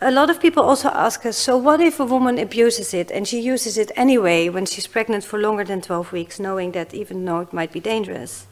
A 0.00 0.10
lot 0.10 0.28
of 0.28 0.38
people 0.38 0.62
also 0.62 0.88
ask 0.88 1.24
us 1.24 1.42
so, 1.42 1.56
what 1.64 1.80
if 1.80 1.98
a 1.98 2.04
woman 2.04 2.38
abuses 2.38 2.92
it 2.92 3.10
and 3.10 3.26
she 3.26 3.38
uses 3.38 3.78
it 3.78 3.90
anyway 3.96 4.50
when 4.50 4.66
she's 4.66 4.86
pregnant 4.86 5.24
for 5.24 5.38
longer 5.38 5.64
than 5.64 5.80
12 5.80 6.12
weeks, 6.12 6.38
knowing 6.38 6.72
that 6.72 6.92
even 6.92 7.24
though 7.24 7.40
it 7.40 7.52
might 7.52 7.72
be 7.72 7.80
dangerous? 7.80 8.46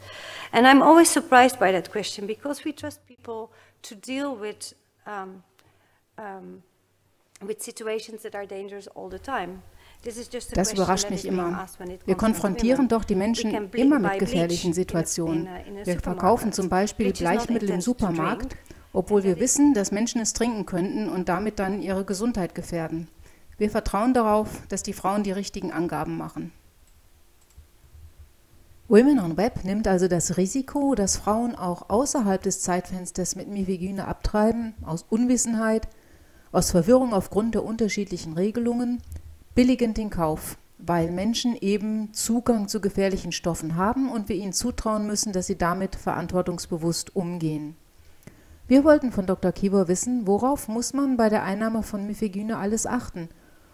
And 0.51 0.65
I'm 0.65 0.81
always 0.81 1.09
surprised 1.09 1.59
by 1.59 1.71
that 1.71 1.91
question 1.91 2.25
because 2.25 2.63
we 2.63 2.71
trust 2.71 3.05
people 3.07 3.51
to 3.83 3.95
deal 3.95 4.35
with, 4.35 4.73
um, 5.05 5.43
um, 6.17 6.63
Das 10.53 10.73
überrascht 10.73 11.09
mich 11.09 11.25
immer. 11.25 11.65
Wir 12.05 12.15
konfrontieren 12.15 12.87
doch 12.87 13.03
die 13.03 13.15
Menschen 13.15 13.71
immer 13.73 13.99
mit 13.99 14.19
gefährlichen 14.19 14.73
Situationen. 14.73 15.47
Wir 15.83 15.99
verkaufen 15.99 16.51
zum 16.51 16.69
Beispiel 16.69 17.13
Bleichmittel 17.13 17.69
im 17.69 17.81
Supermarkt, 17.81 18.55
obwohl 18.91 19.23
wir 19.23 19.39
wissen, 19.39 19.73
dass 19.73 19.91
Menschen 19.91 20.21
es 20.21 20.33
trinken 20.33 20.65
könnten 20.65 21.09
und 21.09 21.29
damit 21.29 21.59
dann 21.59 21.81
ihre 21.81 22.05
Gesundheit 22.05 22.53
gefährden. 22.53 23.07
Wir 23.57 23.69
vertrauen 23.69 24.13
darauf, 24.13 24.49
dass 24.67 24.83
die 24.83 24.93
Frauen 24.93 25.23
die 25.23 25.31
richtigen 25.31 25.71
Angaben 25.71 26.17
machen. 26.17 26.51
Women 28.89 29.19
on 29.19 29.37
Web 29.37 29.63
nimmt 29.63 29.87
also 29.87 30.07
das 30.07 30.37
Risiko, 30.37 30.93
dass 30.93 31.17
Frauen 31.17 31.55
auch 31.55 31.89
außerhalb 31.89 32.43
des 32.43 32.61
Zeitfensters 32.61 33.35
mit 33.35 33.47
Mifegyne 33.47 34.07
abtreiben, 34.07 34.73
aus 34.85 35.05
Unwissenheit, 35.09 35.87
aus 36.53 36.71
Verwirrung 36.71 37.13
aufgrund 37.13 37.55
der 37.55 37.65
unterschiedlichen 37.65 38.33
Regelungen, 38.33 39.01
billigend 39.55 39.97
in 39.97 40.09
Kauf, 40.09 40.57
weil 40.77 41.11
Menschen 41.11 41.55
eben 41.55 42.13
Zugang 42.13 42.67
zu 42.67 42.79
gefährlichen 42.79 43.31
Stoffen 43.31 43.75
haben 43.75 44.09
und 44.09 44.29
wir 44.29 44.35
ihnen 44.35 44.53
zutrauen 44.53 45.07
müssen, 45.07 45.33
dass 45.33 45.47
sie 45.47 45.57
damit 45.57 45.95
verantwortungsbewusst 45.95 47.15
umgehen. 47.15 47.75
Wir 48.67 48.83
wollten 48.83 49.11
von 49.11 49.25
Dr. 49.25 49.51
Kieber 49.51 49.87
wissen, 49.87 50.25
worauf 50.27 50.67
muss 50.67 50.93
man 50.93 51.17
bei 51.17 51.27
der 51.27 51.43
Einnahme 51.43 51.83
von 51.83 52.07
Mifegyne 52.07 52.57
alles 52.57 52.85
achten 52.85 53.27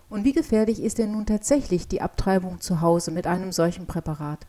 und 0.10 0.24
wie 0.24 0.34
gefährlich 0.34 0.82
ist 0.82 0.98
denn 0.98 1.12
nun 1.12 1.26
tatsächlich 1.26 1.88
die 1.88 2.02
Abtreibung 2.02 2.62
zu 2.62 2.82
Hause 2.82 3.12
mit 3.12 3.28
einem 3.28 3.52
solchen 3.52 3.86
Präparat? 3.86 4.48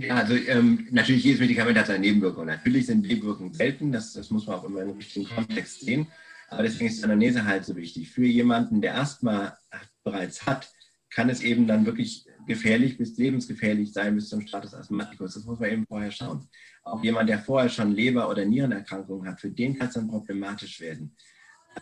Ja, 0.00 0.16
also 0.16 0.34
ähm, 0.34 0.88
natürlich 0.90 1.24
jedes 1.24 1.40
Medikament 1.40 1.78
hat 1.78 1.86
seine 1.86 2.00
Nebenwirkungen. 2.00 2.48
Natürlich 2.48 2.86
sind 2.86 3.06
Nebenwirkungen 3.06 3.52
selten, 3.52 3.92
das, 3.92 4.12
das 4.12 4.30
muss 4.30 4.46
man 4.46 4.56
auch 4.56 4.64
immer 4.64 4.82
im 4.82 4.90
richtigen 4.90 5.28
Kontext 5.28 5.80
sehen. 5.80 6.08
Aber 6.48 6.62
deswegen 6.62 6.90
ist 6.90 6.98
die 6.98 7.04
Anamnese 7.04 7.44
halt 7.44 7.64
so 7.64 7.76
wichtig. 7.76 8.10
Für 8.10 8.26
jemanden, 8.26 8.80
der 8.80 8.94
erstmal 8.94 9.56
bereits 10.02 10.46
hat, 10.46 10.70
kann 11.10 11.30
es 11.30 11.42
eben 11.42 11.66
dann 11.66 11.86
wirklich 11.86 12.26
gefährlich 12.46 12.98
bis 12.98 13.16
lebensgefährlich 13.16 13.92
sein 13.92 14.16
bis 14.16 14.28
zum 14.28 14.46
Status 14.46 14.74
Asthmaticus. 14.74 15.34
Das 15.34 15.44
muss 15.44 15.60
man 15.60 15.70
eben 15.70 15.86
vorher 15.86 16.10
schauen. 16.10 16.48
Auch 16.82 17.02
jemand, 17.02 17.28
der 17.28 17.38
vorher 17.38 17.70
schon 17.70 17.92
Leber- 17.92 18.28
oder 18.28 18.44
Nierenerkrankungen 18.44 19.28
hat, 19.28 19.40
für 19.40 19.50
den 19.50 19.78
kann 19.78 19.88
es 19.88 19.94
dann 19.94 20.08
problematisch 20.08 20.80
werden. 20.80 21.16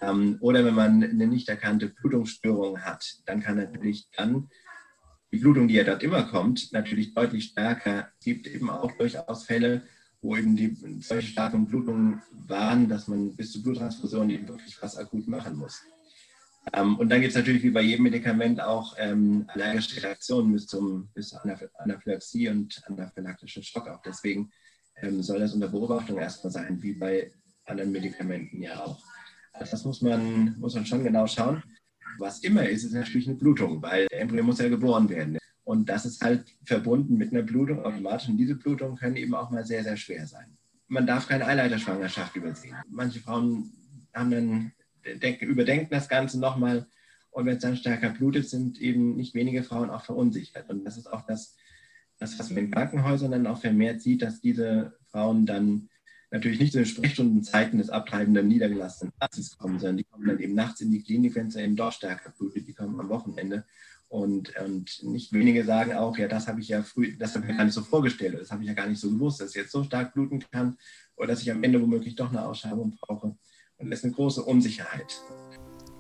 Ähm, 0.00 0.37
oder 0.41 0.64
wenn 0.64 0.75
man 0.75 1.02
eine 1.02 1.26
nicht 1.26 1.49
erkannte 1.49 1.88
Blutungsstörung 1.88 2.81
hat, 2.81 3.05
dann 3.26 3.41
kann 3.41 3.57
natürlich 3.57 4.09
dann 4.17 4.49
Blutung, 5.39 5.69
die 5.69 5.75
ja 5.75 5.85
dort 5.85 6.03
immer 6.03 6.25
kommt, 6.25 6.73
natürlich 6.73 7.15
deutlich 7.15 7.45
stärker. 7.45 8.09
Es 8.19 8.25
gibt 8.25 8.47
eben 8.47 8.71
auch 8.71 8.93
durchaus 8.93 9.45
Fälle, 9.45 9.83
wo 10.21 10.37
eben 10.37 10.57
die 10.57 10.77
solche 11.01 11.29
starken 11.29 11.67
Blutungen 11.67 12.23
waren, 12.47 12.89
dass 12.89 13.09
man 13.09 13.35
bis 13.35 13.53
zur 13.53 13.62
Bluttransfusion 13.62 14.31
eben 14.31 14.49
wirklich 14.49 14.81
was 14.81 14.97
akut 14.97 15.27
machen 15.27 15.57
muss. 15.57 15.83
Ähm, 16.73 16.97
und 16.97 17.09
dann 17.09 17.21
gibt 17.21 17.33
es 17.33 17.37
natürlich 17.37 17.62
wie 17.65 17.71
bei 17.71 17.83
jedem 17.83 18.05
Medikament 18.05 18.61
auch 18.61 18.95
ähm, 18.99 19.45
allergische 19.49 20.03
Reaktionen 20.03 20.53
bis, 20.53 20.67
zum, 20.67 21.09
bis 21.12 21.31
zur 21.31 21.41
Anaphylaxie 21.79 22.49
und 22.49 22.81
anaphylaktischen 22.87 23.65
Schock. 23.65 23.89
Auch 23.89 24.03
deswegen 24.03 24.53
ähm, 24.97 25.23
soll 25.23 25.41
das 25.41 25.55
unter 25.55 25.69
Beobachtung 25.69 26.19
erstmal 26.19 26.53
sein, 26.53 26.81
wie 26.81 26.93
bei 26.93 27.33
anderen 27.65 27.91
Medikamenten 27.91 28.62
ja 28.62 28.85
auch. 28.85 29.03
Also 29.53 29.73
das 29.73 29.85
muss 29.85 30.03
man, 30.03 30.57
muss 30.59 30.75
man 30.75 30.87
schon 30.87 31.03
genau 31.03 31.27
schauen. 31.27 31.62
Was 32.19 32.40
immer 32.40 32.69
ist, 32.69 32.85
ist 32.85 32.92
natürlich 32.92 33.28
eine 33.28 33.37
Blutung, 33.37 33.83
weil 33.83 34.07
der 34.09 34.21
Embryo 34.21 34.42
muss 34.45 34.59
ja 34.59 34.69
geboren 34.69 35.09
werden. 35.09 35.38
Und 35.64 35.88
das 35.88 36.04
ist 36.04 36.23
halt 36.23 36.45
verbunden 36.64 37.16
mit 37.16 37.33
einer 37.33 37.42
Blutung 37.42 37.85
automatisch. 37.85 38.28
Und 38.28 38.37
diese 38.37 38.57
Blutungen 38.57 38.97
können 38.97 39.16
eben 39.16 39.35
auch 39.35 39.50
mal 39.50 39.64
sehr, 39.64 39.83
sehr 39.85 39.97
schwer 39.97 40.26
sein. 40.26 40.57
Man 40.88 41.07
darf 41.07 41.28
keine 41.28 41.47
Eileiterschwangerschaft 41.47 42.37
übersehen. 42.37 42.76
Manche 42.88 43.21
Frauen 43.21 43.73
haben 44.12 44.31
dann, 44.31 44.73
denken, 45.23 45.47
überdenken 45.47 45.88
das 45.90 46.09
Ganze 46.09 46.38
nochmal. 46.38 46.87
Und 47.31 47.47
wenn 47.47 47.57
es 47.57 47.62
dann 47.62 47.76
stärker 47.76 48.11
blutet, 48.11 48.49
sind 48.49 48.81
eben 48.81 49.16
nicht 49.16 49.35
wenige 49.35 49.62
Frauen 49.62 49.90
auch 49.90 50.04
verunsichert. 50.04 50.69
Und 50.69 50.85
das 50.85 50.99
ist 50.99 51.07
auch 51.07 51.25
das, 51.26 51.57
das 52.19 52.38
was 52.38 52.50
man 52.50 52.64
in 52.64 52.71
Krankenhäusern 52.71 53.31
dann 53.31 53.47
auch 53.47 53.61
vermehrt 53.61 54.02
sieht, 54.02 54.23
dass 54.23 54.40
diese 54.40 54.99
Frauen 55.11 55.47
dann 55.47 55.88
natürlich 56.33 56.59
nicht 56.59 56.73
zu 56.73 56.79
den 56.79 56.87
Sprechstundenzeiten 56.87 57.79
des 57.79 57.91
abtreibenden 57.91 58.49
niedergelassenen 58.49 59.12
Arztes 59.21 59.57
kommen, 59.57 59.79
sondern 59.79 59.99
die 59.99 60.05
kommen 60.05 60.27
dann 60.27 60.39
eben 60.39 60.55
nachts 60.55 60.81
in 60.81 60.91
die 60.91 61.03
Klinik, 61.03 61.35
wenn 61.35 61.49
es 61.49 61.57
eben 61.57 61.77
dort 61.77 61.95
stärker 61.95 62.31
blutet. 62.31 62.67
Die 62.67 62.73
kommen 62.73 62.99
am 62.99 63.11
Wochenende. 63.11 63.65
Und, 64.09 64.55
und 64.57 65.03
nicht 65.05 65.33
wenige 65.33 65.65
sagen 65.65 65.93
auch, 65.95 66.19
ja, 66.19 66.29
das 66.29 66.49
habe 66.49 66.61
ich 66.61 66.69
ja 66.69 66.83
früh, 66.83 67.17
das 67.17 67.35
habe 67.35 67.45
ich 67.45 67.51
mir 67.51 67.57
gar 67.57 67.65
nicht 67.65 67.75
so 67.75 67.83
vorgestellt, 67.83 68.39
das 68.39 68.51
habe 68.51 68.62
ich 68.62 68.69
ja 68.69 68.75
gar 68.75 68.87
nicht 68.87 69.01
so 69.01 69.11
gewusst, 69.11 69.41
dass 69.41 69.49
es 69.49 69.55
jetzt 69.55 69.73
so 69.73 69.85
stark 69.85 70.12
bluten 70.12 70.45
kann 70.51 70.77
oder 71.17 71.29
dass 71.29 71.41
ich 71.41 71.51
am 71.51 71.62
Ende 71.62 71.81
womöglich 71.81 72.15
doch 72.15 72.31
eine 72.31 72.45
Ausschreibung 72.45 72.99
brauche. 73.01 73.35
Und 73.79 73.91
das 73.91 74.01
ist 74.01 74.05
eine 74.05 74.12
große 74.12 74.43
Unsicherheit. 74.43 75.19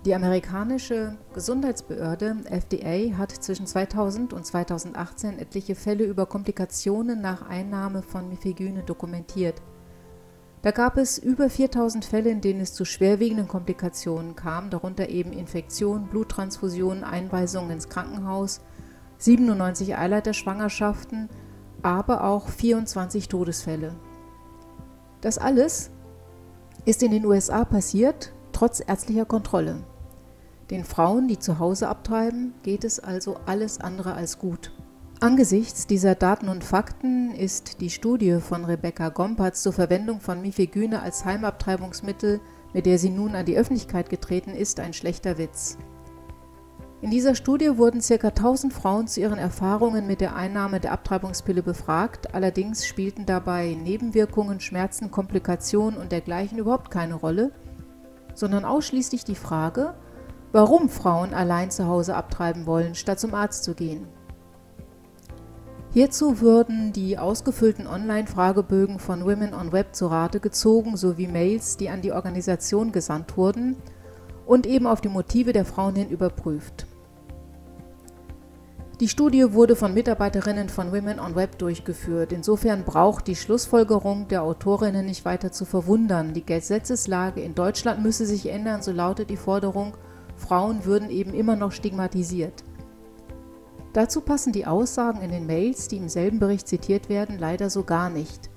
Die 0.04 0.14
amerikanische 0.14 1.16
Gesundheitsbehörde 1.32 2.36
FDA 2.50 3.16
hat 3.16 3.30
zwischen 3.30 3.66
2000 3.66 4.32
und 4.32 4.44
2018 4.44 5.38
etliche 5.38 5.74
Fälle 5.74 6.04
über 6.04 6.26
Komplikationen 6.26 7.20
nach 7.20 7.42
Einnahme 7.48 8.02
von 8.02 8.28
Mifegyne 8.28 8.82
dokumentiert. 8.82 9.62
Da 10.62 10.70
gab 10.70 10.96
es 10.96 11.18
über 11.18 11.50
4000 11.50 12.04
Fälle, 12.04 12.30
in 12.30 12.40
denen 12.40 12.60
es 12.60 12.72
zu 12.72 12.84
schwerwiegenden 12.84 13.48
Komplikationen 13.48 14.36
kam, 14.36 14.70
darunter 14.70 15.08
eben 15.08 15.32
Infektionen, 15.32 16.06
Bluttransfusionen, 16.06 17.02
Einweisungen 17.02 17.72
ins 17.72 17.88
Krankenhaus, 17.88 18.60
97 19.18 19.98
Eileiterschwangerschaften, 19.98 21.28
aber 21.82 22.22
auch 22.22 22.48
24 22.48 23.28
Todesfälle. 23.28 23.94
Das 25.20 25.38
alles 25.38 25.90
ist 26.84 27.02
in 27.02 27.10
den 27.10 27.26
USA 27.26 27.64
passiert, 27.64 28.32
trotz 28.52 28.80
ärztlicher 28.86 29.24
Kontrolle. 29.24 29.78
Den 30.70 30.84
Frauen, 30.84 31.26
die 31.26 31.40
zu 31.40 31.58
Hause 31.58 31.88
abtreiben, 31.88 32.54
geht 32.62 32.84
es 32.84 33.00
also 33.00 33.36
alles 33.46 33.80
andere 33.80 34.14
als 34.14 34.38
gut. 34.38 34.72
Angesichts 35.22 35.86
dieser 35.86 36.16
Daten 36.16 36.48
und 36.48 36.64
Fakten 36.64 37.32
ist 37.32 37.80
die 37.80 37.90
Studie 37.90 38.40
von 38.40 38.64
Rebecca 38.64 39.08
Gompertz 39.08 39.62
zur 39.62 39.72
Verwendung 39.72 40.18
von 40.18 40.42
Mifegyne 40.42 41.00
als 41.00 41.24
Heimabtreibungsmittel, 41.24 42.40
mit 42.72 42.86
der 42.86 42.98
sie 42.98 43.10
nun 43.10 43.36
an 43.36 43.46
die 43.46 43.56
Öffentlichkeit 43.56 44.10
getreten 44.10 44.50
ist, 44.50 44.80
ein 44.80 44.92
schlechter 44.92 45.38
Witz. 45.38 45.78
In 47.02 47.10
dieser 47.10 47.36
Studie 47.36 47.78
wurden 47.78 48.00
ca. 48.00 48.14
1000 48.14 48.72
Frauen 48.72 49.06
zu 49.06 49.20
ihren 49.20 49.38
Erfahrungen 49.38 50.08
mit 50.08 50.20
der 50.20 50.34
Einnahme 50.34 50.80
der 50.80 50.90
Abtreibungspille 50.90 51.62
befragt, 51.62 52.34
allerdings 52.34 52.84
spielten 52.84 53.24
dabei 53.24 53.76
Nebenwirkungen, 53.80 54.58
Schmerzen, 54.58 55.12
Komplikationen 55.12 56.00
und 56.00 56.10
dergleichen 56.10 56.58
überhaupt 56.58 56.90
keine 56.90 57.14
Rolle, 57.14 57.52
sondern 58.34 58.64
ausschließlich 58.64 59.22
die 59.22 59.36
Frage, 59.36 59.94
warum 60.50 60.88
Frauen 60.88 61.32
allein 61.32 61.70
zu 61.70 61.86
Hause 61.86 62.16
abtreiben 62.16 62.66
wollen, 62.66 62.96
statt 62.96 63.20
zum 63.20 63.34
Arzt 63.34 63.62
zu 63.62 63.74
gehen. 63.74 64.08
Hierzu 65.94 66.40
würden 66.40 66.94
die 66.94 67.18
ausgefüllten 67.18 67.86
Online-Fragebögen 67.86 68.98
von 68.98 69.26
Women 69.26 69.52
on 69.52 69.72
Web 69.72 69.94
zu 69.94 70.06
Rate 70.06 70.40
gezogen 70.40 70.96
sowie 70.96 71.26
Mails, 71.26 71.76
die 71.76 71.90
an 71.90 72.00
die 72.00 72.12
Organisation 72.12 72.92
gesandt 72.92 73.36
wurden 73.36 73.76
und 74.46 74.66
eben 74.66 74.86
auf 74.86 75.02
die 75.02 75.10
Motive 75.10 75.52
der 75.52 75.66
Frauen 75.66 75.94
hin 75.94 76.08
überprüft. 76.08 76.86
Die 79.00 79.08
Studie 79.08 79.52
wurde 79.52 79.76
von 79.76 79.92
Mitarbeiterinnen 79.92 80.70
von 80.70 80.92
Women 80.92 81.20
on 81.20 81.34
Web 81.34 81.58
durchgeführt. 81.58 82.32
Insofern 82.32 82.84
braucht 82.84 83.26
die 83.26 83.36
Schlussfolgerung 83.36 84.28
der 84.28 84.44
Autorinnen 84.44 85.04
nicht 85.04 85.26
weiter 85.26 85.52
zu 85.52 85.66
verwundern. 85.66 86.32
Die 86.32 86.46
Gesetzeslage 86.46 87.42
in 87.42 87.54
Deutschland 87.54 88.02
müsse 88.02 88.24
sich 88.24 88.48
ändern, 88.48 88.80
so 88.80 88.92
lautet 88.92 89.28
die 89.28 89.36
Forderung, 89.36 89.94
Frauen 90.36 90.86
würden 90.86 91.10
eben 91.10 91.34
immer 91.34 91.56
noch 91.56 91.72
stigmatisiert. 91.72 92.64
Dazu 93.92 94.22
passen 94.22 94.52
die 94.52 94.66
Aussagen 94.66 95.20
in 95.20 95.30
den 95.30 95.46
Mails, 95.46 95.88
die 95.88 95.98
im 95.98 96.08
selben 96.08 96.38
Bericht 96.38 96.66
zitiert 96.66 97.08
werden, 97.08 97.38
leider 97.38 97.68
so 97.68 97.84
gar 97.84 98.08
nicht. 98.08 98.48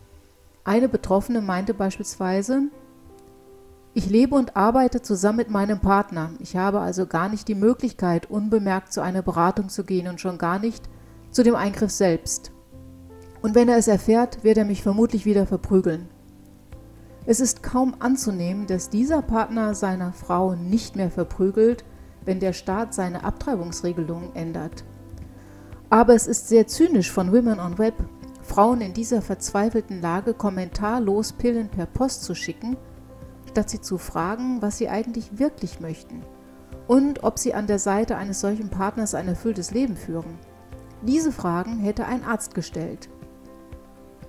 Eine 0.64 0.88
Betroffene 0.88 1.42
meinte 1.42 1.74
beispielsweise, 1.74 2.64
ich 3.94 4.10
lebe 4.10 4.36
und 4.36 4.58
arbeite 4.58 5.02
zusammen 5.02 5.38
mit 5.38 5.50
meinem 5.50 5.80
Partner. 5.80 6.32
Ich 6.40 6.58
habe 6.58 6.80
also 6.82 7.06
gar 7.06 7.30
nicht 7.30 7.48
die 7.48 7.56
Möglichkeit, 7.56 8.30
unbemerkt 8.30 8.92
zu 8.92 9.02
einer 9.02 9.22
Beratung 9.22 9.70
zu 9.70 9.86
gehen 9.86 10.08
und 10.08 10.20
schon 10.20 10.38
gar 10.38 10.60
nicht 10.60 10.90
zu 11.32 11.44
dem 11.44 11.56
Eingriff 11.56 11.92
selbst. 11.92 12.52
Und 13.42 13.56
wenn 13.56 13.70
er 13.70 13.78
es 13.78 13.88
erfährt, 13.88 14.44
wird 14.44 14.58
er 14.58 14.66
mich 14.66 14.84
vermutlich 14.84 15.26
wieder 15.26 15.46
verprügeln. 15.46 16.10
Es 17.26 17.40
ist 17.40 17.64
kaum 17.64 17.96
anzunehmen, 18.00 18.68
dass 18.68 18.90
dieser 18.90 19.22
Partner 19.22 19.74
seiner 19.76 20.14
Frau 20.14 20.56
nicht 20.56 20.96
mehr 20.96 21.10
verprügelt, 21.10 21.86
wenn 22.24 22.40
der 22.40 22.54
Staat 22.54 22.94
seine 22.94 23.24
Abtreibungsregelungen 23.24 24.36
ändert. 24.36 24.84
Aber 25.90 26.14
es 26.16 26.28
ist 26.28 26.48
sehr 26.48 26.68
zynisch 26.68 27.12
von 27.12 27.32
Women 27.32 27.60
on 27.60 27.78
Web, 27.78 27.96
Frauen 28.42 28.82
in 28.82 28.94
dieser 28.94 29.22
verzweifelten 29.22 30.02
Lage 30.02 30.34
kommentarlos 30.34 31.34
Pillen 31.34 31.70
per 31.70 31.86
Post 31.86 32.24
zu 32.24 32.36
schicken, 32.36 32.78
statt 33.50 33.70
sie 33.70 33.82
zu 33.82 33.98
fragen, 33.98 34.62
was 34.62 34.78
sie 34.78 34.90
eigentlich 34.90 35.40
wirklich 35.40 35.80
möchten 35.80 36.22
und 36.88 37.24
ob 37.24 37.40
sie 37.40 37.54
an 37.54 37.68
der 37.68 37.80
Seite 37.80 38.18
eines 38.18 38.42
solchen 38.42 38.70
Partners 38.70 39.16
ein 39.16 39.28
erfülltes 39.28 39.72
Leben 39.72 39.96
führen. 39.96 40.38
Diese 41.02 41.32
Fragen 41.32 41.80
hätte 41.80 42.06
ein 42.06 42.24
Arzt 42.24 42.54
gestellt. 42.54 43.10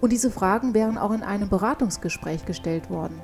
Und 0.00 0.12
diese 0.12 0.30
Fragen 0.30 0.74
wären 0.74 0.98
auch 0.98 1.12
in 1.12 1.22
einem 1.22 1.48
Beratungsgespräch 1.48 2.44
gestellt 2.44 2.90
worden. 2.90 3.20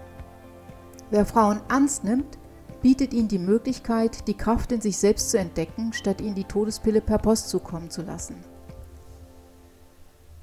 Wer 1.10 1.26
Frauen 1.26 1.60
ernst 1.68 2.04
nimmt, 2.04 2.38
bietet 2.82 3.14
ihnen 3.14 3.28
die 3.28 3.38
Möglichkeit, 3.38 4.28
die 4.28 4.36
Kraft 4.36 4.72
in 4.72 4.80
sich 4.80 4.96
selbst 4.96 5.30
zu 5.30 5.38
entdecken, 5.38 5.92
statt 5.92 6.20
ihnen 6.20 6.34
die 6.34 6.44
Todespille 6.44 7.00
per 7.00 7.18
Post 7.18 7.48
zukommen 7.48 7.90
zu 7.90 8.02
lassen. 8.02 8.36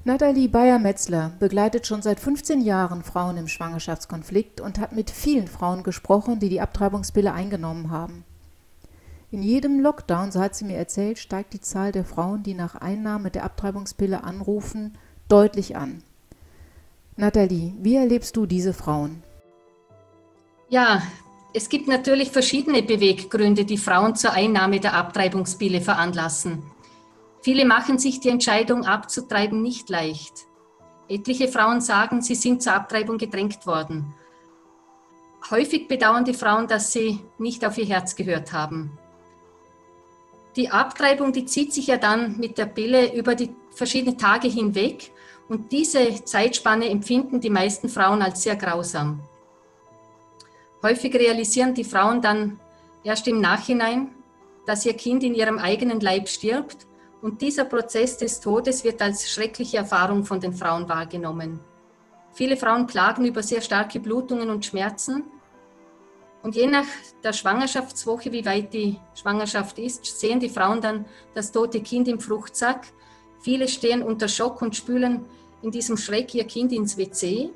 Nathalie 0.02 0.48
Bayer-Metzler 0.48 1.32
begleitet 1.38 1.86
schon 1.86 2.00
seit 2.00 2.20
15 2.20 2.62
Jahren 2.62 3.02
Frauen 3.02 3.36
im 3.36 3.48
Schwangerschaftskonflikt 3.48 4.62
und 4.62 4.78
hat 4.78 4.92
mit 4.92 5.10
vielen 5.10 5.46
Frauen 5.46 5.82
gesprochen, 5.82 6.40
die 6.40 6.48
die 6.48 6.62
Abtreibungspille 6.62 7.32
eingenommen 7.32 7.90
haben. 7.90 8.24
In 9.30 9.42
jedem 9.42 9.78
Lockdown, 9.78 10.32
so 10.32 10.40
hat 10.40 10.54
sie 10.54 10.64
mir 10.64 10.78
erzählt, 10.78 11.18
steigt 11.18 11.52
die 11.52 11.60
Zahl 11.60 11.92
der 11.92 12.04
Frauen, 12.04 12.42
die 12.42 12.54
nach 12.54 12.74
Einnahme 12.74 13.30
der 13.30 13.44
Abtreibungspille 13.44 14.24
anrufen, 14.24 14.96
deutlich 15.28 15.76
an. 15.76 16.02
Nathalie, 17.16 17.74
wie 17.80 17.96
erlebst 17.96 18.36
du 18.36 18.46
diese 18.46 18.72
Frauen? 18.72 19.22
Ja, 20.70 21.02
es 21.52 21.68
gibt 21.68 21.88
natürlich 21.88 22.30
verschiedene 22.30 22.82
Beweggründe, 22.82 23.64
die 23.64 23.78
Frauen 23.78 24.14
zur 24.14 24.32
Einnahme 24.32 24.78
der 24.78 24.94
Abtreibungspille 24.94 25.80
veranlassen. 25.80 26.62
Viele 27.42 27.64
machen 27.64 27.98
sich 27.98 28.20
die 28.20 28.28
Entscheidung 28.28 28.84
abzutreiben 28.84 29.60
nicht 29.62 29.88
leicht. 29.88 30.46
Etliche 31.08 31.48
Frauen 31.48 31.80
sagen, 31.80 32.22
sie 32.22 32.36
sind 32.36 32.62
zur 32.62 32.74
Abtreibung 32.74 33.18
gedrängt 33.18 33.66
worden. 33.66 34.14
Häufig 35.50 35.88
bedauern 35.88 36.24
die 36.24 36.34
Frauen, 36.34 36.68
dass 36.68 36.92
sie 36.92 37.18
nicht 37.38 37.64
auf 37.64 37.78
ihr 37.78 37.86
Herz 37.86 38.14
gehört 38.14 38.52
haben. 38.52 38.96
Die 40.54 40.70
Abtreibung, 40.70 41.32
die 41.32 41.46
zieht 41.46 41.72
sich 41.72 41.86
ja 41.88 41.96
dann 41.96 42.38
mit 42.38 42.58
der 42.58 42.66
Pille 42.66 43.14
über 43.14 43.34
die 43.34 43.50
verschiedenen 43.72 44.18
Tage 44.18 44.48
hinweg 44.48 45.10
und 45.48 45.72
diese 45.72 46.24
Zeitspanne 46.24 46.88
empfinden 46.88 47.40
die 47.40 47.50
meisten 47.50 47.88
Frauen 47.88 48.22
als 48.22 48.42
sehr 48.42 48.56
grausam. 48.56 49.20
Häufig 50.82 51.14
realisieren 51.14 51.74
die 51.74 51.84
Frauen 51.84 52.22
dann 52.22 52.58
erst 53.04 53.28
im 53.28 53.40
Nachhinein, 53.40 54.10
dass 54.66 54.86
ihr 54.86 54.94
Kind 54.94 55.22
in 55.22 55.34
ihrem 55.34 55.58
eigenen 55.58 56.00
Leib 56.00 56.28
stirbt 56.28 56.86
und 57.22 57.42
dieser 57.42 57.64
Prozess 57.64 58.16
des 58.16 58.40
Todes 58.40 58.84
wird 58.84 59.02
als 59.02 59.30
schreckliche 59.30 59.78
Erfahrung 59.78 60.24
von 60.24 60.40
den 60.40 60.52
Frauen 60.52 60.88
wahrgenommen. 60.88 61.60
Viele 62.32 62.56
Frauen 62.56 62.86
klagen 62.86 63.24
über 63.24 63.42
sehr 63.42 63.60
starke 63.60 64.00
Blutungen 64.00 64.48
und 64.48 64.64
Schmerzen. 64.64 65.24
Und 66.42 66.56
je 66.56 66.66
nach 66.66 66.86
der 67.22 67.34
Schwangerschaftswoche, 67.34 68.32
wie 68.32 68.46
weit 68.46 68.72
die 68.72 68.98
Schwangerschaft 69.14 69.78
ist, 69.78 70.06
sehen 70.06 70.40
die 70.40 70.48
Frauen 70.48 70.80
dann 70.80 71.04
das 71.34 71.52
tote 71.52 71.82
Kind 71.82 72.08
im 72.08 72.20
Fruchtsack. 72.20 72.86
Viele 73.40 73.68
stehen 73.68 74.02
unter 74.02 74.28
Schock 74.28 74.62
und 74.62 74.74
spülen 74.74 75.26
in 75.60 75.70
diesem 75.70 75.98
Schreck 75.98 76.34
ihr 76.34 76.44
Kind 76.44 76.72
ins 76.72 76.96
WC. 76.96 77.50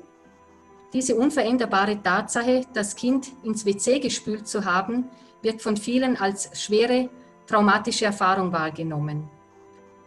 Diese 0.93 1.15
unveränderbare 1.15 2.01
Tatsache, 2.01 2.61
das 2.73 2.95
Kind 2.95 3.31
ins 3.43 3.65
WC 3.65 3.99
gespült 3.99 4.47
zu 4.47 4.65
haben, 4.65 5.09
wird 5.41 5.61
von 5.61 5.77
vielen 5.77 6.17
als 6.17 6.49
schwere 6.59 7.09
traumatische 7.47 8.05
Erfahrung 8.05 8.51
wahrgenommen. 8.51 9.29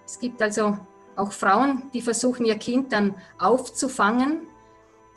Es 0.04 0.18
gibt 0.18 0.40
also 0.42 0.78
auch 1.16 1.32
Frauen, 1.32 1.90
die 1.92 2.00
versuchen, 2.00 2.46
ihr 2.46 2.56
Kind 2.56 2.92
dann 2.92 3.14
aufzufangen. 3.38 4.48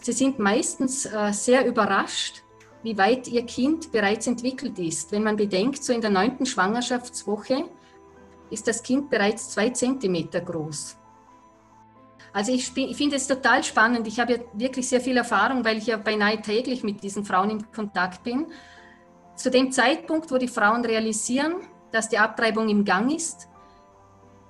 Sie 0.01 0.11
sind 0.11 0.39
meistens 0.39 1.05
äh, 1.05 1.31
sehr 1.31 1.65
überrascht, 1.65 2.43
wie 2.83 2.97
weit 2.97 3.27
ihr 3.27 3.45
Kind 3.45 3.91
bereits 3.91 4.27
entwickelt 4.27 4.77
ist. 4.79 5.11
Wenn 5.11 5.23
man 5.23 5.37
bedenkt, 5.37 5.83
so 5.83 5.93
in 5.93 6.01
der 6.01 6.09
neunten 6.09 6.45
Schwangerschaftswoche 6.45 7.65
ist 8.49 8.67
das 8.67 8.83
Kind 8.83 9.09
bereits 9.09 9.51
zwei 9.51 9.69
Zentimeter 9.69 10.41
groß. 10.41 10.97
Also 12.33 12.53
ich, 12.53 12.75
ich 12.75 12.95
finde 12.95 13.17
es 13.17 13.27
total 13.27 13.63
spannend. 13.63 14.07
Ich 14.07 14.19
habe 14.19 14.33
ja 14.33 14.39
wirklich 14.53 14.87
sehr 14.87 15.01
viel 15.01 15.17
Erfahrung, 15.17 15.65
weil 15.65 15.77
ich 15.77 15.87
ja 15.87 15.97
beinahe 15.97 16.41
täglich 16.41 16.83
mit 16.83 17.03
diesen 17.03 17.25
Frauen 17.25 17.49
in 17.49 17.71
Kontakt 17.71 18.23
bin. 18.23 18.47
Zu 19.35 19.51
dem 19.51 19.71
Zeitpunkt, 19.71 20.31
wo 20.31 20.37
die 20.37 20.47
Frauen 20.47 20.85
realisieren, 20.85 21.55
dass 21.91 22.09
die 22.09 22.17
Abtreibung 22.17 22.69
im 22.69 22.85
Gang 22.85 23.13
ist, 23.13 23.49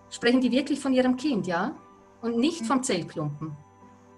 sprechen 0.10 0.42
die 0.42 0.52
wirklich 0.52 0.80
von 0.80 0.94
ihrem 0.94 1.16
Kind, 1.16 1.48
ja? 1.48 1.76
Und 2.22 2.38
nicht 2.38 2.66
vom 2.66 2.84
Zellklumpen. 2.84 3.56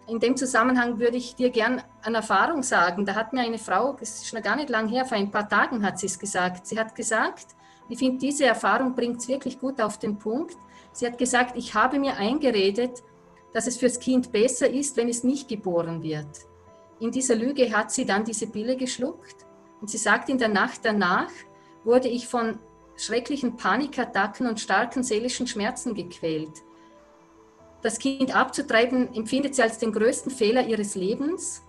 In 0.08 0.20
dem 0.20 0.36
Zusammenhang 0.36 1.00
würde 1.00 1.16
ich 1.16 1.36
dir 1.36 1.50
gern 1.50 1.82
eine 2.02 2.18
Erfahrung 2.18 2.64
sagen. 2.64 3.06
Da 3.06 3.16
hat 3.16 3.32
mir 3.32 3.42
eine 3.42 3.58
Frau, 3.58 3.94
das 3.94 4.16
ist 4.16 4.28
schon 4.28 4.42
gar 4.42 4.58
nicht 4.58 4.70
lang 4.70 4.90
her, 4.90 5.06
vor 5.06 5.18
ein 5.18 5.32
paar 5.32 5.48
Tagen 5.48 5.86
hat 5.86 6.00
sie 6.00 6.08
es 6.08 6.20
gesagt. 6.20 6.68
Sie 6.68 6.78
hat 6.78 6.94
gesagt, 6.96 7.56
ich 7.88 8.00
finde, 8.00 8.18
diese 8.18 8.46
Erfahrung 8.46 8.96
bringt 8.96 9.22
es 9.22 9.30
wirklich 9.30 9.60
gut 9.60 9.82
auf 9.82 10.00
den 10.00 10.18
Punkt. 10.18 10.58
Sie 10.92 11.06
hat 11.06 11.18
gesagt, 11.18 11.56
ich 11.56 11.74
habe 11.74 12.00
mir 12.00 12.18
eingeredet, 12.18 13.04
dass 13.54 13.68
es 13.68 13.78
fürs 13.78 14.00
Kind 14.00 14.32
besser 14.32 14.70
ist, 14.70 14.98
wenn 14.98 15.10
es 15.10 15.24
nicht 15.24 15.48
geboren 15.48 16.02
wird. 16.02 16.48
In 17.00 17.12
dieser 17.12 17.36
Lüge 17.36 17.72
hat 17.72 17.92
sie 17.92 18.06
dann 18.06 18.26
diese 18.26 18.48
Pille 18.48 18.76
geschluckt 18.76 19.46
und 19.82 19.90
sie 19.90 19.98
sagt, 19.98 20.30
in 20.30 20.38
der 20.38 20.50
Nacht 20.50 20.82
danach 20.84 21.32
wurde 21.84 22.08
ich 22.08 22.28
von 22.28 22.60
schrecklichen 22.96 23.58
Panikattacken 23.58 24.48
und 24.48 24.60
starken 24.60 25.04
seelischen 25.04 25.48
Schmerzen 25.48 25.94
gequält. 25.94 26.64
Das 27.82 28.00
Kind 28.00 28.36
abzutreiben 28.36 29.14
empfindet 29.14 29.56
sie 29.56 29.62
als 29.62 29.78
den 29.78 29.92
größten 29.92 30.32
Fehler 30.32 30.66
ihres 30.66 30.96
Lebens 30.96 31.62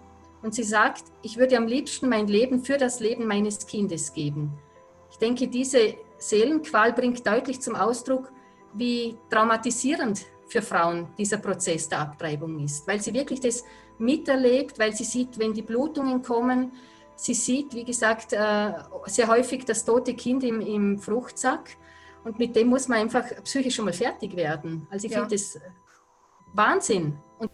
und 0.43 0.55
sie 0.55 0.63
sagt, 0.63 1.05
ich 1.23 1.39
würde 1.39 1.57
am 1.57 1.67
liebsten 1.67 2.09
mein 2.09 2.29
Leben 2.29 2.63
für 2.63 2.77
das 2.77 3.01
Leben 3.01 3.27
meines 3.27 3.67
Kindes 3.67 4.13
geben. 4.13 4.53
Ich 5.11 5.17
denke, 5.17 5.49
diese 5.49 5.95
Seelenqual 6.19 6.93
bringt 6.93 7.27
deutlich 7.27 7.61
zum 7.61 7.75
Ausdruck, 7.75 8.31
wie 8.75 9.17
traumatisierend 9.31 10.27
für 10.55 10.63
Frauen 10.63 11.09
dieser 11.19 11.39
Prozess 11.39 11.89
der 11.89 11.99
Abtreibung 11.99 12.61
ist, 12.61 12.87
weil 12.87 13.01
sie 13.01 13.13
wirklich 13.13 13.41
das 13.41 13.65
miterlebt, 13.99 14.79
weil 14.79 14.95
sie 14.95 15.03
sieht, 15.03 15.37
wenn 15.37 15.53
die 15.53 15.63
Blutungen 15.63 16.23
kommen, 16.23 16.71
sie 17.17 17.35
sieht, 17.35 17.75
wie 17.75 17.85
gesagt, 17.85 18.33
äh, 18.33 18.73
sehr 19.07 19.27
häufig 19.27 19.65
das 19.65 19.85
tote 19.85 20.15
Kind 20.15 20.45
im, 20.45 20.61
im 20.61 21.01
Fruchtsack 21.01 21.77
und 22.23 22.39
mit 22.39 22.55
dem 22.55 22.69
muss 22.69 22.87
man 22.87 22.99
einfach 22.99 23.25
psychisch 23.43 23.75
schon 23.75 23.87
mal 23.87 23.93
fertig 23.93 24.37
werden. 24.37 24.87
Also 24.91 25.09
ich 25.09 25.13
ja. 25.13 25.21
finde 25.21 25.35
das 25.35 25.59
Wahnsinn. 26.53 27.19
Und 27.41 27.51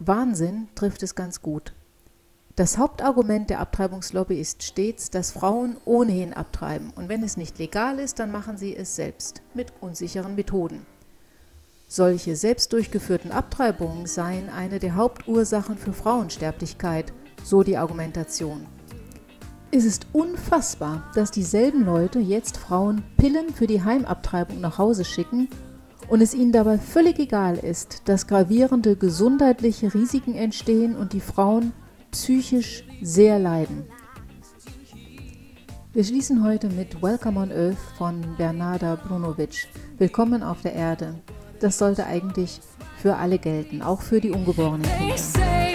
Wahnsinn 0.00 0.68
trifft 0.74 1.04
es 1.04 1.14
ganz 1.14 1.40
gut. 1.40 1.72
Das 2.56 2.78
Hauptargument 2.78 3.48
der 3.48 3.60
Abtreibungslobby 3.60 4.40
ist 4.40 4.64
stets, 4.64 5.10
dass 5.10 5.30
Frauen 5.30 5.76
ohnehin 5.84 6.32
abtreiben 6.32 6.90
und 6.96 7.08
wenn 7.08 7.22
es 7.22 7.36
nicht 7.36 7.60
legal 7.60 8.00
ist, 8.00 8.18
dann 8.18 8.32
machen 8.32 8.56
sie 8.56 8.74
es 8.74 8.96
selbst 8.96 9.40
mit 9.54 9.72
unsicheren 9.80 10.34
Methoden. 10.34 10.84
Solche 11.90 12.36
selbst 12.36 12.74
durchgeführten 12.74 13.32
Abtreibungen 13.32 14.04
seien 14.04 14.50
eine 14.50 14.78
der 14.78 14.94
Hauptursachen 14.94 15.78
für 15.78 15.94
Frauensterblichkeit, 15.94 17.14
so 17.42 17.62
die 17.62 17.78
Argumentation. 17.78 18.66
Es 19.70 19.86
ist 19.86 20.06
unfassbar, 20.12 21.10
dass 21.14 21.30
dieselben 21.30 21.86
Leute 21.86 22.18
jetzt 22.18 22.58
Frauen 22.58 23.02
Pillen 23.16 23.54
für 23.54 23.66
die 23.66 23.82
Heimabtreibung 23.82 24.60
nach 24.60 24.76
Hause 24.76 25.06
schicken 25.06 25.48
und 26.08 26.20
es 26.20 26.34
ihnen 26.34 26.52
dabei 26.52 26.76
völlig 26.76 27.18
egal 27.18 27.56
ist, 27.56 28.02
dass 28.04 28.26
gravierende 28.26 28.94
gesundheitliche 28.94 29.94
Risiken 29.94 30.34
entstehen 30.34 30.94
und 30.94 31.14
die 31.14 31.20
Frauen 31.20 31.72
psychisch 32.10 32.84
sehr 33.00 33.38
leiden. 33.38 33.84
Wir 35.94 36.04
schließen 36.04 36.44
heute 36.44 36.68
mit 36.68 37.02
Welcome 37.02 37.40
on 37.40 37.50
Earth 37.50 37.78
von 37.96 38.36
Bernarda 38.36 38.96
Brunovic. 38.96 39.68
Willkommen 39.96 40.42
auf 40.42 40.60
der 40.60 40.74
Erde. 40.74 41.14
Das 41.60 41.78
sollte 41.78 42.06
eigentlich 42.06 42.60
für 43.00 43.16
alle 43.16 43.38
gelten, 43.38 43.82
auch 43.82 44.00
für 44.00 44.20
die 44.20 44.30
ungeborenen 44.30 44.82
Kinder. 44.82 45.67